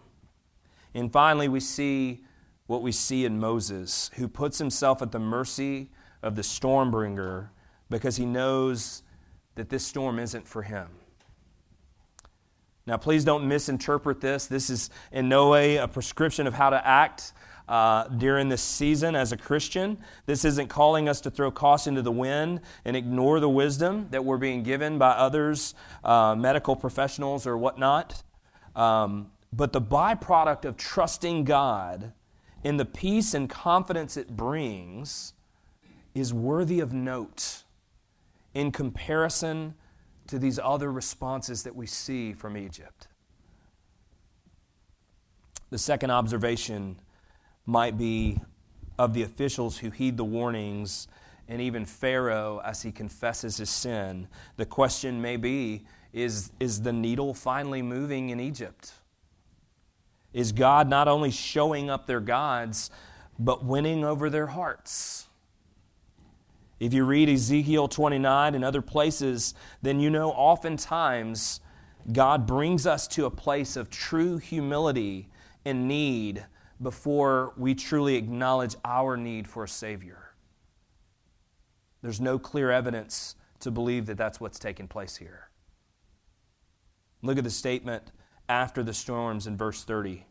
And 0.93 1.11
finally, 1.11 1.47
we 1.47 1.59
see 1.59 2.23
what 2.67 2.81
we 2.81 2.91
see 2.91 3.25
in 3.25 3.39
Moses, 3.39 4.11
who 4.15 4.27
puts 4.27 4.57
himself 4.57 5.01
at 5.01 5.11
the 5.11 5.19
mercy 5.19 5.89
of 6.21 6.35
the 6.35 6.41
stormbringer 6.41 7.49
because 7.89 8.17
he 8.17 8.25
knows 8.25 9.03
that 9.55 9.69
this 9.69 9.85
storm 9.85 10.19
isn't 10.19 10.47
for 10.47 10.63
him. 10.63 10.87
Now, 12.87 12.97
please 12.97 13.23
don't 13.23 13.47
misinterpret 13.47 14.21
this. 14.21 14.47
This 14.47 14.69
is 14.69 14.89
in 15.11 15.29
no 15.29 15.49
way 15.49 15.77
a 15.77 15.87
prescription 15.87 16.47
of 16.47 16.53
how 16.53 16.69
to 16.71 16.87
act 16.87 17.33
uh, 17.71 18.05
during 18.09 18.49
this 18.49 18.61
season 18.61 19.15
as 19.15 19.31
a 19.31 19.37
Christian. 19.37 19.97
This 20.25 20.43
isn't 20.43 20.67
calling 20.67 21.07
us 21.07 21.21
to 21.21 21.31
throw 21.31 21.49
caution 21.51 21.95
to 21.95 22.01
the 22.01 22.11
wind 22.11 22.59
and 22.83 22.97
ignore 22.97 23.39
the 23.39 23.47
wisdom 23.47 24.07
that 24.11 24.25
we're 24.25 24.37
being 24.37 24.61
given 24.61 24.97
by 24.97 25.11
others, 25.11 25.73
uh, 26.03 26.35
medical 26.35 26.75
professionals 26.75 27.47
or 27.47 27.57
whatnot. 27.57 28.23
Um, 28.75 29.31
but 29.53 29.71
the 29.71 29.79
byproduct 29.79 30.65
of 30.65 30.75
trusting 30.75 31.45
God 31.45 32.11
in 32.61 32.75
the 32.75 32.83
peace 32.83 33.33
and 33.33 33.49
confidence 33.49 34.17
it 34.17 34.35
brings 34.35 35.31
is 36.13 36.33
worthy 36.33 36.81
of 36.81 36.91
note 36.91 37.63
in 38.53 38.73
comparison 38.73 39.75
to 40.27 40.37
these 40.37 40.59
other 40.59 40.91
responses 40.91 41.63
that 41.63 41.77
we 41.77 41.87
see 41.87 42.33
from 42.33 42.57
Egypt. 42.57 43.07
The 45.69 45.77
second 45.77 46.11
observation 46.11 46.97
might 47.65 47.97
be 47.97 48.39
of 48.97 49.13
the 49.13 49.23
officials 49.23 49.79
who 49.79 49.89
heed 49.89 50.17
the 50.17 50.23
warnings 50.23 51.07
and 51.47 51.61
even 51.61 51.85
Pharaoh 51.85 52.61
as 52.63 52.81
he 52.81 52.91
confesses 52.91 53.57
his 53.57 53.69
sin. 53.69 54.27
The 54.57 54.65
question 54.65 55.21
may 55.21 55.37
be 55.37 55.83
is, 56.13 56.51
is 56.59 56.81
the 56.81 56.93
needle 56.93 57.33
finally 57.33 57.81
moving 57.81 58.29
in 58.29 58.39
Egypt? 58.39 58.93
Is 60.33 60.51
God 60.51 60.87
not 60.87 61.07
only 61.07 61.31
showing 61.31 61.89
up 61.89 62.07
their 62.07 62.19
gods, 62.19 62.89
but 63.37 63.65
winning 63.65 64.05
over 64.05 64.29
their 64.29 64.47
hearts? 64.47 65.27
If 66.79 66.93
you 66.93 67.03
read 67.03 67.29
Ezekiel 67.29 67.87
29 67.87 68.55
and 68.55 68.63
other 68.63 68.81
places, 68.81 69.53
then 69.81 69.99
you 69.99 70.09
know 70.09 70.31
oftentimes 70.31 71.59
God 72.11 72.47
brings 72.47 72.87
us 72.87 73.07
to 73.09 73.25
a 73.25 73.29
place 73.29 73.75
of 73.75 73.89
true 73.89 74.37
humility 74.37 75.29
and 75.63 75.87
need 75.87 76.45
before 76.81 77.53
we 77.57 77.75
truly 77.75 78.15
acknowledge 78.15 78.75
our 78.83 79.15
need 79.17 79.47
for 79.47 79.63
a 79.63 79.67
Savior. 79.67 80.33
There's 82.01 82.19
no 82.19 82.39
clear 82.39 82.71
evidence 82.71 83.35
to 83.59 83.71
believe 83.71 84.07
that 84.07 84.17
that's 84.17 84.39
what's 84.39 84.57
taking 84.57 84.87
place 84.87 85.17
here. 85.17 85.49
Look 87.21 87.37
at 87.37 87.43
the 87.43 87.51
statement 87.51 88.11
after 88.49 88.83
the 88.83 88.93
storms 88.93 89.45
in 89.45 89.55
verse 89.55 89.83
30. 89.83 90.25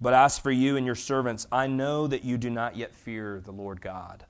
But 0.00 0.12
as 0.12 0.38
for 0.38 0.50
you 0.50 0.76
and 0.76 0.84
your 0.84 0.94
servants, 0.94 1.46
I 1.50 1.66
know 1.66 2.06
that 2.06 2.24
you 2.24 2.36
do 2.36 2.50
not 2.50 2.76
yet 2.76 2.94
fear 2.94 3.40
the 3.42 3.52
Lord 3.52 3.80
God. 3.80 4.26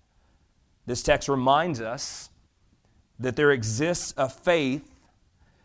This 0.86 1.02
text 1.02 1.28
reminds 1.28 1.80
us 1.80 2.30
that 3.18 3.34
there 3.34 3.50
exists 3.50 4.14
a 4.16 4.28
faith 4.28 4.88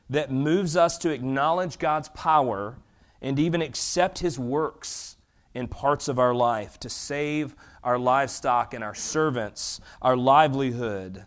that 0.10 0.32
moves 0.32 0.76
us 0.76 0.98
to 1.00 1.12
acknowledge 1.12 1.78
God's 1.78 2.10
power 2.10 2.78
and 3.22 3.38
even 3.38 3.62
accept 3.62 4.20
His 4.20 4.40
works 4.40 5.18
in 5.54 5.68
parts 5.68 6.08
of 6.08 6.20
our 6.20 6.34
life 6.34 6.80
to 6.80 6.90
save 6.90 7.56
our 7.84 7.98
livestock 7.98 8.74
and 8.74 8.84
our 8.84 8.96
servants, 8.96 9.80
our 10.02 10.16
livelihood. 10.16 11.26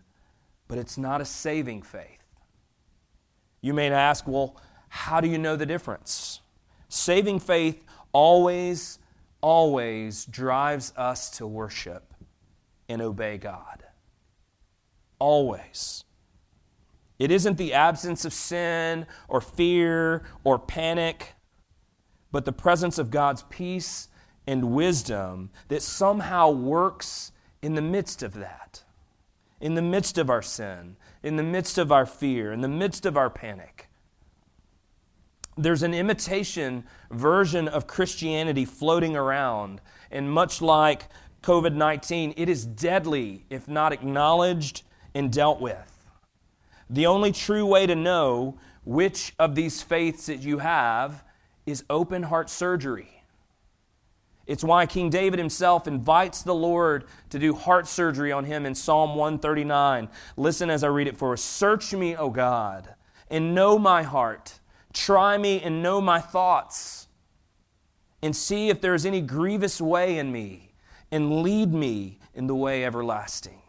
But 0.69 0.79
it's 0.79 0.97
not 0.97 1.21
a 1.21 1.25
saving 1.25 1.83
faith. 1.83 2.23
You 3.61 3.75
may 3.75 3.91
ask, 3.91 4.27
well, 4.27 4.57
how 4.89 5.21
do 5.21 5.29
you 5.29 5.39
know 5.39 5.57
the 5.57 5.67
difference? 5.67 6.41
Saving 6.89 7.41
faith 7.41 7.83
always, 8.13 8.99
always 9.41 10.25
drives 10.27 10.93
us 10.97 11.31
to 11.39 11.47
worship 11.47 12.15
and 12.89 13.01
obey 13.01 13.39
God. 13.39 13.85
Always. 15.19 16.05
It 17.19 17.31
isn't 17.31 17.57
the 17.57 17.73
absence 17.73 18.25
of 18.25 18.33
sin 18.33 19.07
or 19.29 19.41
fear 19.41 20.25
or 20.43 20.59
panic, 20.59 21.35
but 22.33 22.45
the 22.45 22.53
presence 22.53 22.99
of 22.99 23.11
God's 23.11 23.45
peace 23.45 24.09
and 24.47 24.73
wisdom 24.73 25.51
that 25.69 25.83
somehow 25.83 26.51
works 26.51 27.33
in 27.61 27.75
the 27.75 27.83
midst 27.83 28.23
of 28.23 28.35
that, 28.35 28.83
in 29.61 29.75
the 29.75 29.83
midst 29.83 30.19
of 30.19 30.29
our 30.29 30.43
sin, 30.43 30.97
in 31.23 31.37
the 31.37 31.43
midst 31.43 31.79
of 31.79 31.93
our 31.93 32.07
fear, 32.07 32.53
in 32.53 32.61
the 32.61 32.69
midst 32.69 33.07
of 33.07 33.17
our 33.17 33.31
panic. 33.31 33.89
There's 35.57 35.83
an 35.83 35.95
imitation 35.95 36.85
version 37.11 37.69
of 37.69 37.87
Christianity 37.87 38.65
floating 38.65 39.17
around, 39.17 39.81
and 40.11 40.31
much 40.31 40.63
like 40.63 41.05
COVID 41.43 41.75
19, 41.75 42.35
it 42.37 42.49
is 42.49 42.65
deadly 42.65 43.45
if 43.51 43.69
not 43.69 43.93
acknowledged 43.93 44.83
and 45.15 45.33
dealt 45.33 45.61
with. 45.61 46.07
The 46.89 47.07
only 47.07 47.33
true 47.33 47.67
way 47.67 47.87
to 47.87 47.95
know 47.95 48.59
which 48.85 49.35
of 49.39 49.55
these 49.55 49.83
faiths 49.83 50.27
that 50.27 50.41
you 50.41 50.59
have 50.59 51.23
is 51.67 51.85
open 51.89 52.25
heart 52.25 52.51
surgery. 52.51 53.22
It's 54.47 54.65
why 54.65 54.87
King 54.87 55.09
David 55.09 55.39
himself 55.39 55.87
invites 55.87 56.43
the 56.43 56.55
Lord 56.55 57.05
to 57.31 57.39
do 57.39 57.55
heart 57.55 57.87
surgery 57.87 58.33
on 58.33 58.45
him 58.45 58.67
in 58.67 58.75
Psalm 58.75 59.15
139. 59.15 60.09
Listen 60.37 60.69
as 60.69 60.83
I 60.83 60.89
read 60.89 61.07
it 61.07 61.17
for 61.17 61.33
us 61.33 61.43
Search 61.43 61.95
me, 61.95 62.17
O 62.17 62.29
God, 62.29 62.95
and 63.31 63.55
know 63.55 63.79
my 63.79 64.03
heart. 64.03 64.59
Try 64.93 65.39
me 65.39 65.61
and 65.61 65.83
know 65.83 66.01
my 66.01 66.21
thoughts, 66.21 67.09
and 68.21 68.37
see 68.37 68.69
if 68.69 68.81
there 68.81 68.95
is 68.95 69.07
any 69.07 69.21
grievous 69.21 69.81
way 69.81 70.19
in 70.19 70.31
me, 70.31 70.75
and 71.11 71.43
lead 71.43 71.73
me 71.73 72.19
in 72.35 72.47
the 72.47 72.55
way 72.55 72.85
everlasting. 72.85 73.63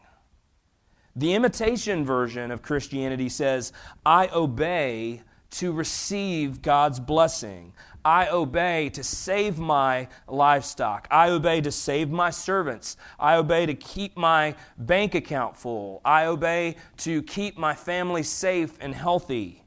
The 1.16 1.36
imitation 1.36 2.04
version 2.04 2.52
of 2.52 2.64
Christianity 2.64 3.30
says, 3.30 3.72
I 4.06 4.30
obey 4.34 5.22
to 5.52 5.72
receive 5.72 6.64
God's 6.64 7.00
blessing. 7.00 7.74
I 8.06 8.28
obey 8.28 8.90
to 8.90 9.04
save 9.04 9.58
my 9.58 10.08
livestock. 10.28 11.08
I 11.10 11.30
obey 11.30 11.62
to 11.62 11.72
save 11.72 12.10
my 12.10 12.30
servants. 12.30 12.98
I 13.20 13.36
obey 13.36 13.66
to 13.66 13.74
keep 13.74 14.18
my 14.18 14.56
bank 14.78 15.16
account 15.16 15.56
full. 15.56 16.02
I 16.04 16.26
obey 16.26 16.76
to 16.98 17.22
keep 17.24 17.58
my 17.58 17.74
family 17.74 18.24
safe 18.24 18.78
and 18.82 18.94
healthy. 18.94 19.64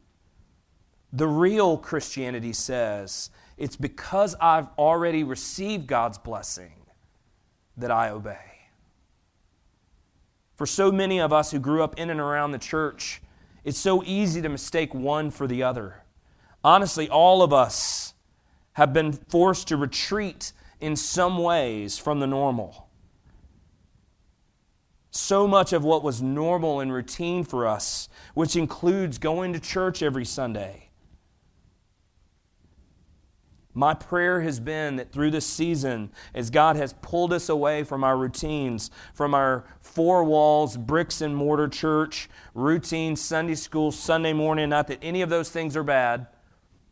The 1.13 1.27
real 1.27 1.79
Christianity 1.79 2.53
says 2.53 3.31
it's 3.57 3.77
because 3.77 4.35
I've 4.41 4.69
already 4.79 5.25
received 5.25 5.87
God's 5.87 6.19
blessing 6.19 6.75
that 7.79 7.91
I 7.91 8.11
obey. 8.11 8.39
For 10.57 10.67
so 10.67 10.93
many 10.93 11.21
of 11.21 11.33
us 11.33 11.51
who 11.51 11.59
grew 11.59 11.83
up 11.83 11.99
in 11.99 12.11
and 12.11 12.21
around 12.21 12.53
the 12.53 12.59
church, 12.59 13.23
it's 13.65 13.79
so 13.79 14.03
easy 14.05 14.43
to 14.43 14.49
mistake 14.49 14.95
one 14.95 15.31
for 15.31 15.47
the 15.47 15.63
other. 15.63 16.03
Honestly, 16.63 17.09
all 17.09 17.43
of 17.43 17.53
us 17.53 18.15
have 18.77 18.93
been 18.93 19.11
forced 19.11 19.69
to 19.69 19.77
retreat 19.77 20.53
in 20.83 20.95
some 20.95 21.39
ways 21.39 21.97
from 21.97 22.21
the 22.21 22.27
normal. 22.27 22.91
So 25.11 25.49
much 25.49 25.73
of 25.73 25.83
what 25.83 26.03
was 26.03 26.21
normal 26.21 26.81
and 26.81 26.93
routine 26.93 27.43
for 27.43 27.67
us, 27.67 28.11
which 28.35 28.55
includes 28.55 29.17
going 29.17 29.55
to 29.55 29.61
church 29.61 30.03
every 30.03 30.27
Sunday. 30.27 30.91
My 33.73 33.95
prayer 33.95 34.43
has 34.43 34.61
been 34.61 34.97
that 34.97 35.11
through 35.11 35.31
this 35.31 35.47
season, 35.47 36.11
as 36.35 36.51
God 36.51 36.77
has 36.77 36.93
pulled 37.01 37.33
us 37.33 37.49
away 37.49 37.83
from 37.83 38.05
our 38.05 38.19
routines, 38.19 38.91
from 39.15 39.33
our 39.35 39.65
four 39.81 40.23
walls, 40.23 40.77
bricks 40.77 41.23
and 41.23 41.35
mortar 41.35 41.69
church, 41.69 42.29
routine, 42.53 43.17
Sunday 43.17 43.55
school, 43.55 43.91
Sunday 43.91 44.35
morning, 44.35 44.69
not 44.69 44.89
that 44.89 44.99
any 45.01 45.23
of 45.23 45.31
those 45.31 45.49
things 45.49 45.79
are 45.79 45.83
bad, 45.83 46.27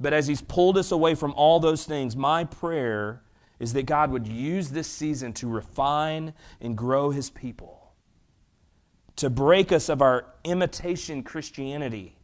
but 0.01 0.13
as 0.13 0.27
He's 0.27 0.43
pulled 0.43 0.77
us 0.79 0.91
away 0.91 1.15
from 1.15 1.33
all 1.35 1.61
those 1.61 1.85
things, 1.85 2.17
my 2.17 2.45
prayer 2.45 3.23
is 3.59 3.73
that 3.73 3.87
God 3.87 4.11
would 4.11 4.27
use 4.27 4.71
this 4.71 4.89
season 4.89 5.33
to 5.35 5.49
refine 5.49 6.35
and 6.61 6.77
grow 6.77 7.11
His 7.11 7.31
people, 7.31 7.93
to 9.17 9.31
break 9.31 9.73
us 9.73 9.89
of 9.89 10.03
our 10.03 10.27
imitation 10.45 11.23
Christianity 11.23 12.17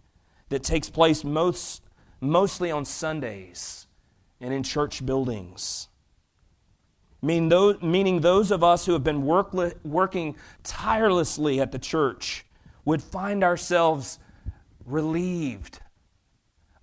that 0.48 0.62
takes 0.64 0.90
place 0.90 1.22
most, 1.24 1.82
mostly 2.20 2.70
on 2.70 2.84
Sundays 2.84 3.86
and 4.40 4.52
in 4.52 4.62
church 4.62 5.06
buildings. 5.06 5.88
Meaning 7.22 8.20
those 8.20 8.50
of 8.50 8.64
us 8.64 8.86
who 8.86 8.92
have 8.92 9.04
been 9.04 9.26
work, 9.26 9.52
working 9.84 10.36
tirelessly 10.64 11.60
at 11.60 11.70
the 11.70 11.78
church 11.78 12.46
would 12.84 13.02
find 13.02 13.44
ourselves 13.44 14.18
relieved 14.86 15.80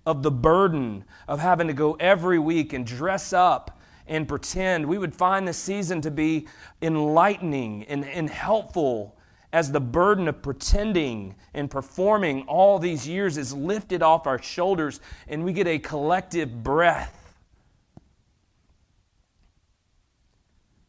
of 0.08 0.22
the 0.22 0.30
burden 0.30 1.04
of 1.28 1.38
having 1.38 1.66
to 1.66 1.74
go 1.74 1.92
every 2.00 2.38
week 2.38 2.72
and 2.72 2.86
dress 2.86 3.34
up 3.34 3.78
and 4.06 4.26
pretend. 4.26 4.86
We 4.86 4.96
would 4.96 5.14
find 5.14 5.46
this 5.46 5.58
season 5.58 6.00
to 6.00 6.10
be 6.10 6.48
enlightening 6.80 7.84
and, 7.84 8.06
and 8.06 8.30
helpful 8.30 9.18
as 9.52 9.70
the 9.70 9.82
burden 9.82 10.26
of 10.26 10.40
pretending 10.40 11.34
and 11.52 11.70
performing 11.70 12.44
all 12.44 12.78
these 12.78 13.06
years 13.06 13.36
is 13.36 13.52
lifted 13.52 14.02
off 14.02 14.26
our 14.26 14.40
shoulders 14.40 14.98
and 15.28 15.44
we 15.44 15.52
get 15.52 15.66
a 15.66 15.78
collective 15.78 16.62
breath. 16.62 17.36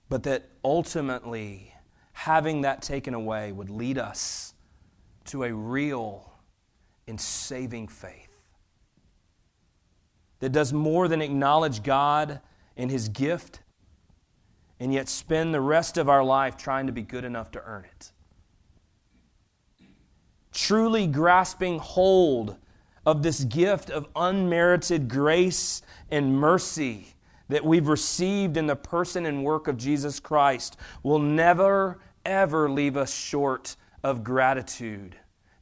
But 0.08 0.24
that 0.24 0.48
ultimately, 0.64 1.74
having 2.14 2.62
that 2.62 2.82
taken 2.82 3.14
away 3.14 3.52
would 3.52 3.70
lead 3.70 3.98
us 3.98 4.54
to 5.26 5.44
a 5.44 5.54
real 5.54 6.32
and 7.06 7.20
saving 7.20 7.90
faith 7.90 8.29
that 10.40 10.52
does 10.52 10.74
more 10.74 11.08
than 11.08 11.22
acknowledge 11.22 11.84
God 11.84 12.40
and 12.78 12.90
His 12.90 13.10
gift 13.10 13.62
and 14.80 14.94
yet 14.94 15.10
spend 15.10 15.54
the 15.54 15.62
rest 15.62 15.98
of 15.98 16.08
our 16.08 16.24
life 16.24 16.56
trying 16.56 16.88
to 16.88 16.94
be 16.94 17.02
good 17.02 17.26
enough 17.26 17.52
to 17.52 17.62
earn 17.66 17.86
it. 17.86 18.12
Truly 20.54 21.06
grasping 21.06 21.80
hold 21.80 22.58
of 23.06 23.24
this 23.24 23.44
gift 23.44 23.90
of 23.90 24.08
unmerited 24.16 25.08
grace 25.08 25.82
and 26.10 26.34
mercy 26.34 27.16
that 27.50 27.66
we've 27.66 27.88
received 27.88 28.56
in 28.58 28.68
the 28.68 28.76
person 28.76 29.26
and 29.26 29.44
work 29.44 29.68
of 29.68 29.78
Jesus 29.78 30.20
Christ 30.20 30.78
will 31.04 31.20
never, 31.20 32.00
ever 32.26 32.70
leave 32.70 32.96
us 32.96 33.14
short 33.14 33.76
of 34.04 34.24
gratitude 34.24 35.16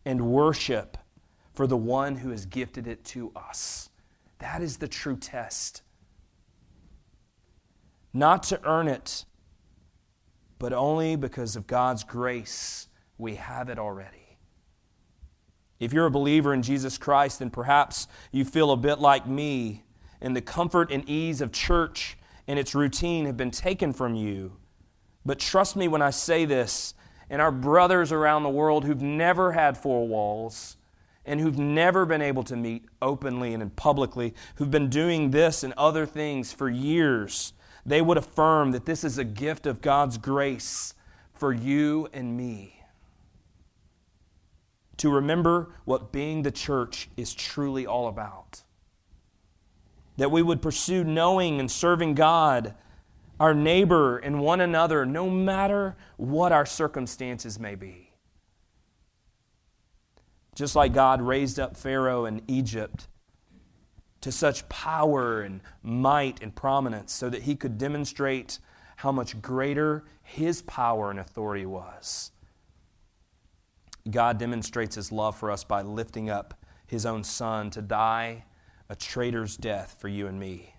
and 0.05 0.29
worship 0.29 0.97
for 1.53 1.65
the 1.65 1.77
one 1.77 2.17
who 2.17 2.29
has 2.29 2.45
gifted 2.45 2.87
it 2.87 3.03
to 3.05 3.31
us. 3.35 3.86
That 4.39 4.61
is 4.61 4.77
the 4.77 4.87
true 4.87 5.17
test. 5.17 5.81
Not 8.13 8.43
to 8.43 8.59
earn 8.63 8.87
it, 8.87 9.25
but 10.59 10.73
only 10.73 11.15
because 11.15 11.55
of 11.55 11.67
God's 11.67 12.03
grace, 12.03 12.87
we 13.17 13.35
have 13.35 13.69
it 13.69 13.77
already. 13.77 14.37
If 15.79 15.93
you're 15.93 16.07
a 16.07 16.11
believer 16.11 16.53
in 16.53 16.63
Jesus 16.63 16.97
Christ, 16.97 17.39
then 17.39 17.51
perhaps 17.51 18.07
you 18.31 18.43
feel 18.43 18.71
a 18.71 18.77
bit 18.77 18.99
like 18.99 19.27
me, 19.27 19.83
and 20.19 20.35
the 20.35 20.41
comfort 20.41 20.91
and 20.91 21.07
ease 21.07 21.41
of 21.41 21.51
church 21.51 22.17
and 22.47 22.57
its 22.57 22.73
routine 22.73 23.25
have 23.25 23.37
been 23.37 23.51
taken 23.51 23.93
from 23.93 24.15
you. 24.15 24.53
But 25.25 25.39
trust 25.39 25.75
me 25.75 25.87
when 25.87 26.01
I 26.01 26.09
say 26.09 26.45
this, 26.45 26.93
and 27.29 27.41
our 27.41 27.51
brothers 27.51 28.11
around 28.11 28.43
the 28.43 28.49
world 28.49 28.85
who've 28.85 29.01
never 29.01 29.51
had 29.51 29.77
four 29.77 30.07
walls 30.07 30.76
and 31.27 31.41
who've 31.41 31.59
never 31.59 32.05
been 32.05 32.21
able 32.21 32.43
to 32.43 32.55
meet 32.55 32.85
openly 33.01 33.53
and 33.53 33.75
publicly, 33.75 34.33
who've 34.55 34.71
been 34.71 34.89
doing 34.89 35.29
this 35.31 35.61
and 35.61 35.73
other 35.77 36.05
things 36.05 36.53
for 36.53 36.69
years, 36.69 37.53
they 37.85 38.01
would 38.01 38.17
affirm 38.17 38.71
that 38.71 38.85
this 38.85 39.03
is 39.03 39.17
a 39.17 39.23
gift 39.25 39.67
of 39.67 39.81
God's 39.81 40.17
grace 40.17 40.93
for 41.33 41.53
you 41.53 42.07
and 42.13 42.35
me. 42.35 42.81
To 44.97 45.09
remember 45.11 45.75
what 45.85 46.11
being 46.11 46.41
the 46.41 46.51
church 46.51 47.09
is 47.17 47.33
truly 47.33 47.85
all 47.85 48.07
about. 48.07 48.63
That 50.15 50.31
we 50.31 50.41
would 50.41 50.61
pursue 50.61 51.03
knowing 51.03 51.59
and 51.59 51.69
serving 51.69 52.15
God, 52.15 52.73
our 53.39 53.53
neighbor, 53.53 54.17
and 54.17 54.39
one 54.39 54.61
another, 54.61 55.05
no 55.05 55.29
matter 55.29 55.95
what 56.15 56.51
our 56.51 56.65
circumstances 56.65 57.59
may 57.59 57.75
be. 57.75 58.06
Just 60.57 60.75
like 60.75 60.91
God 60.91 61.21
raised 61.21 61.59
up 61.59 61.77
Pharaoh 61.77 62.25
in 62.25 62.41
Egypt 62.47 63.07
to 64.21 64.31
such 64.31 64.67
power 64.69 65.41
and 65.41 65.61
might 65.83 66.41
and 66.41 66.55
prominence 66.55 67.13
so 67.13 67.29
that 67.29 67.43
he 67.43 67.55
could 67.55 67.77
demonstrate 67.77 68.57
how 68.95 69.11
much 69.11 69.39
greater 69.39 70.03
his 70.23 70.63
power 70.63 71.11
and 71.11 71.19
authority 71.19 71.67
was. 71.67 72.31
God 74.09 74.39
demonstrates 74.39 74.95
his 74.95 75.11
love 75.11 75.37
for 75.37 75.51
us 75.51 75.63
by 75.63 75.83
lifting 75.83 76.27
up 76.27 76.55
his 76.87 77.05
own 77.05 77.23
son 77.23 77.69
to 77.69 77.81
die 77.83 78.45
a 78.89 78.95
traitor's 78.95 79.57
death 79.57 79.97
for 79.99 80.07
you 80.07 80.25
and 80.25 80.39
me. 80.39 80.73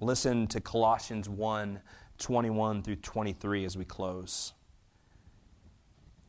Listen 0.00 0.48
to 0.48 0.60
Colossians 0.60 1.28
1 1.28 1.82
21 2.18 2.82
through 2.82 2.96
23 2.96 3.64
as 3.64 3.78
we 3.78 3.84
close. 3.84 4.54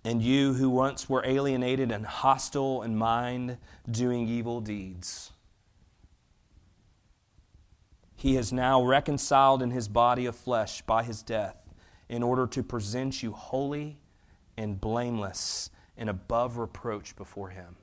And 0.03 0.21
you 0.21 0.53
who 0.53 0.69
once 0.69 1.09
were 1.09 1.23
alienated 1.25 1.91
and 1.91 2.05
hostile 2.05 2.81
in 2.81 2.97
mind, 2.97 3.57
doing 3.89 4.27
evil 4.27 4.59
deeds, 4.59 5.31
he 8.15 8.35
has 8.35 8.53
now 8.53 8.83
reconciled 8.83 9.63
in 9.63 9.71
his 9.71 9.87
body 9.87 10.27
of 10.27 10.35
flesh 10.35 10.81
by 10.83 11.03
his 11.03 11.23
death 11.23 11.57
in 12.07 12.21
order 12.21 12.45
to 12.45 12.61
present 12.61 13.23
you 13.23 13.31
holy 13.31 13.97
and 14.57 14.79
blameless 14.79 15.71
and 15.97 16.09
above 16.09 16.57
reproach 16.57 17.15
before 17.15 17.49
him. 17.49 17.77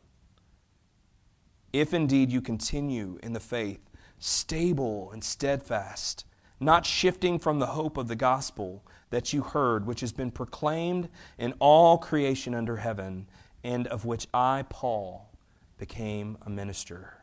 If 1.73 1.93
indeed 1.93 2.31
you 2.31 2.41
continue 2.41 3.19
in 3.23 3.33
the 3.33 3.41
faith, 3.41 3.81
stable 4.19 5.11
and 5.13 5.25
steadfast, 5.25 6.25
not 6.61 6.87
shifting 6.87 7.39
from 7.39 7.59
the 7.59 7.67
hope 7.67 7.97
of 7.97 8.09
the 8.09 8.17
gospel 8.17 8.85
that 9.11 9.33
you 9.33 9.43
heard, 9.43 9.87
which 9.87 10.01
has 10.01 10.13
been 10.13 10.31
proclaimed 10.31 11.09
in 11.39 11.55
all 11.59 11.99
creation 11.99 12.55
under 12.55 12.77
heaven, 12.77 13.27
and 13.65 13.87
of 13.87 14.05
which 14.05 14.27
I, 14.33 14.65
Paul, 14.69 15.31
became 15.79 16.37
a 16.43 16.51
minister. 16.51 17.15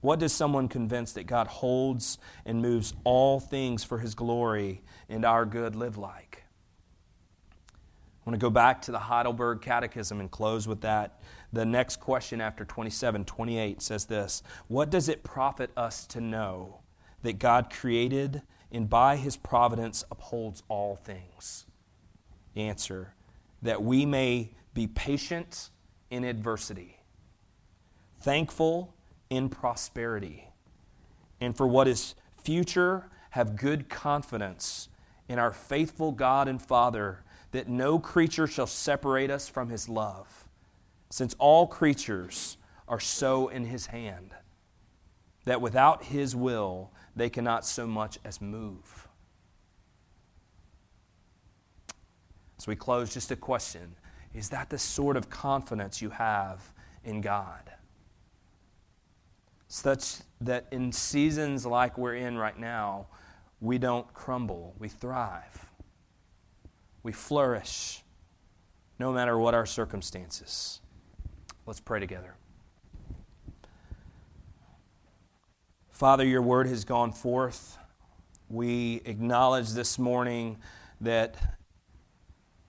What 0.00 0.18
does 0.18 0.32
someone 0.32 0.68
convinced 0.68 1.14
that 1.14 1.26
God 1.26 1.46
holds 1.46 2.18
and 2.44 2.62
moves 2.62 2.94
all 3.04 3.40
things 3.40 3.82
for 3.82 3.98
his 3.98 4.14
glory 4.14 4.82
and 5.08 5.24
our 5.24 5.44
good 5.44 5.74
live 5.74 5.96
like? 5.96 6.44
I 7.70 8.30
want 8.30 8.40
to 8.40 8.44
go 8.44 8.50
back 8.50 8.82
to 8.82 8.92
the 8.92 8.98
Heidelberg 8.98 9.62
Catechism 9.62 10.20
and 10.20 10.30
close 10.30 10.66
with 10.66 10.80
that. 10.80 11.20
The 11.52 11.64
next 11.64 12.00
question 12.00 12.40
after 12.40 12.64
27, 12.64 13.24
28 13.24 13.80
says 13.80 14.06
this 14.06 14.42
What 14.66 14.90
does 14.90 15.08
it 15.08 15.22
profit 15.22 15.70
us 15.76 16.06
to 16.08 16.20
know 16.20 16.80
that 17.22 17.38
God 17.38 17.70
created 17.70 18.42
and 18.72 18.88
by 18.88 19.16
his 19.16 19.36
providence 19.36 20.04
upholds 20.10 20.62
all 20.68 20.96
things? 20.96 21.66
Answer 22.54 23.14
that 23.62 23.82
we 23.82 24.06
may 24.06 24.50
be 24.74 24.86
patient 24.86 25.70
in 26.10 26.24
adversity, 26.24 26.98
thankful 28.20 28.94
in 29.30 29.48
prosperity. 29.48 30.48
And 31.40 31.56
for 31.56 31.66
what 31.66 31.88
is 31.88 32.14
future, 32.36 33.08
have 33.30 33.56
good 33.56 33.88
confidence 33.88 34.88
in 35.28 35.38
our 35.38 35.50
faithful 35.50 36.12
God 36.12 36.48
and 36.48 36.60
Father 36.60 37.24
that 37.50 37.68
no 37.68 37.98
creature 37.98 38.46
shall 38.46 38.66
separate 38.66 39.30
us 39.30 39.48
from 39.48 39.68
his 39.68 39.88
love, 39.88 40.48
since 41.10 41.34
all 41.38 41.66
creatures 41.66 42.56
are 42.88 43.00
so 43.00 43.48
in 43.48 43.64
his 43.64 43.86
hand 43.86 44.34
that 45.44 45.60
without 45.60 46.04
his 46.04 46.36
will 46.36 46.90
they 47.16 47.28
cannot 47.30 47.66
so 47.66 47.86
much 47.86 48.18
as 48.24 48.40
move. 48.40 49.08
As 52.58 52.66
we 52.66 52.76
close, 52.76 53.12
just 53.12 53.30
a 53.30 53.36
question 53.36 53.96
Is 54.34 54.50
that 54.50 54.70
the 54.70 54.78
sort 54.78 55.16
of 55.16 55.30
confidence 55.30 56.00
you 56.00 56.10
have 56.10 56.72
in 57.02 57.20
God? 57.20 57.72
such 59.68 60.18
that 60.40 60.66
in 60.70 60.92
seasons 60.92 61.66
like 61.66 61.98
we're 61.98 62.14
in 62.14 62.36
right 62.38 62.58
now, 62.58 63.06
we 63.60 63.78
don't 63.78 64.12
crumble, 64.14 64.74
we 64.78 64.88
thrive, 64.88 65.70
we 67.02 67.12
flourish, 67.12 68.02
no 68.98 69.12
matter 69.12 69.38
what 69.38 69.54
our 69.54 69.66
circumstances. 69.66 70.80
Let's 71.66 71.80
pray 71.80 72.00
together. 72.00 72.34
Father, 75.96 76.26
your 76.26 76.42
word 76.42 76.66
has 76.66 76.84
gone 76.84 77.10
forth. 77.10 77.78
We 78.50 79.00
acknowledge 79.06 79.70
this 79.70 79.98
morning 79.98 80.58
that 81.00 81.56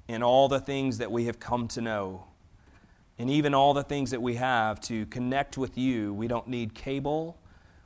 in 0.08 0.24
all 0.24 0.48
the 0.48 0.62
things 0.62 1.00
that 1.00 1.12
we 1.12 1.26
have 1.26 1.38
come 1.38 1.68
to 1.68 1.82
know, 1.82 2.24
and 3.20 3.30
even 3.30 3.54
all 3.54 3.74
the 3.74 3.84
things 3.84 4.12
that 4.12 4.22
we 4.22 4.36
have 4.36 4.80
to 4.84 5.06
connect 5.08 5.58
with 5.58 5.78
you. 5.78 6.14
We 6.14 6.30
don't 6.30 6.48
need 6.48 6.74
cable, 6.74 7.38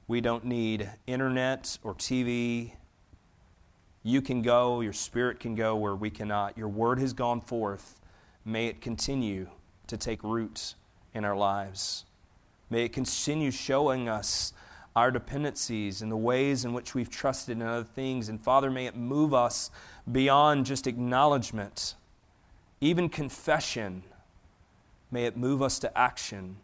we 0.07 0.21
don't 0.21 0.45
need 0.45 0.87
internet 1.07 1.79
or 1.81 1.95
TV. 1.95 2.73
You 4.03 4.21
can 4.21 4.43
go, 4.43 4.81
your 4.81 4.93
spirit 4.93 5.39
can 5.39 5.55
go 5.55 5.75
where 5.75 5.95
we 5.95 6.11
cannot. 6.11 6.55
Your 6.55 6.69
word 6.69 6.99
has 6.99 7.13
gone 7.13 7.41
forth. 7.41 7.99
May 8.45 8.67
it 8.67 8.79
continue 8.79 9.47
to 9.87 9.97
take 9.97 10.23
root 10.23 10.75
in 11.15 11.25
our 11.25 11.35
lives. 11.35 12.05
May 12.69 12.85
it 12.85 12.93
continue 12.93 13.49
showing 13.49 14.07
us 14.07 14.53
our 14.95 15.11
dependencies 15.11 16.01
and 16.01 16.11
the 16.11 16.17
ways 16.17 16.65
in 16.65 16.73
which 16.73 16.93
we've 16.93 17.09
trusted 17.09 17.57
in 17.57 17.63
other 17.63 17.83
things. 17.83 18.29
And 18.29 18.41
Father, 18.41 18.69
may 18.69 18.85
it 18.85 18.95
move 18.95 19.33
us 19.33 19.71
beyond 20.11 20.65
just 20.65 20.87
acknowledgement, 20.87 21.95
even 22.81 23.09
confession 23.09 24.03
May 25.11 25.25
it 25.25 25.35
move 25.35 25.61
us 25.61 25.77
to 25.79 25.97
action. 25.97 26.55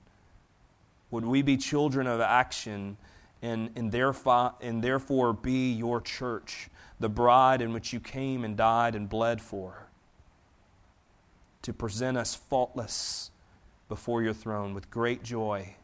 Would 1.12 1.26
we 1.26 1.42
be 1.42 1.58
children 1.58 2.08
of 2.08 2.22
action 2.22 2.98
and, 3.42 3.70
and, 3.76 3.92
therefore, 3.92 4.56
and 4.62 4.82
therefore 4.82 5.34
be 5.34 5.72
your 5.72 6.02
church, 6.02 6.70
the 7.00 7.10
bride 7.10 7.62
in 7.62 7.74
which 7.74 7.92
you 7.94 8.00
came 8.00 8.44
and 8.44 8.56
died 8.56 8.96
and 8.96 9.08
bled 9.08 9.42
for, 9.42 9.88
to 11.62 11.74
present 11.74 12.18
us 12.18 12.34
faultless 12.34 13.30
before 13.90 14.24
your 14.24 14.34
throne 14.34 14.74
with 14.74 14.90
great 14.90 15.24
joy. 15.24 15.76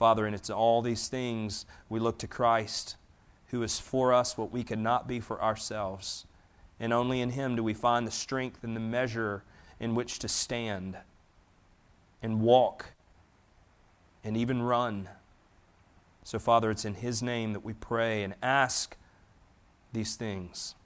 Father, 0.00 0.24
and 0.24 0.34
it's 0.34 0.48
all 0.48 0.80
these 0.80 1.08
things 1.08 1.66
we 1.90 2.00
look 2.00 2.16
to 2.20 2.26
Christ, 2.26 2.96
who 3.48 3.62
is 3.62 3.78
for 3.78 4.14
us 4.14 4.38
what 4.38 4.50
we 4.50 4.64
could 4.64 4.78
not 4.78 5.06
be 5.06 5.20
for 5.20 5.42
ourselves. 5.42 6.24
And 6.80 6.90
only 6.90 7.20
in 7.20 7.32
Him 7.32 7.54
do 7.54 7.62
we 7.62 7.74
find 7.74 8.06
the 8.06 8.10
strength 8.10 8.64
and 8.64 8.74
the 8.74 8.80
measure 8.80 9.44
in 9.78 9.94
which 9.94 10.18
to 10.20 10.26
stand 10.26 10.96
and 12.22 12.40
walk 12.40 12.94
and 14.24 14.38
even 14.38 14.62
run. 14.62 15.10
So, 16.24 16.38
Father, 16.38 16.70
it's 16.70 16.86
in 16.86 16.94
His 16.94 17.22
name 17.22 17.52
that 17.52 17.62
we 17.62 17.74
pray 17.74 18.22
and 18.22 18.34
ask 18.42 18.96
these 19.92 20.16
things. 20.16 20.76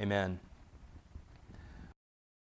Amen. 0.00 0.38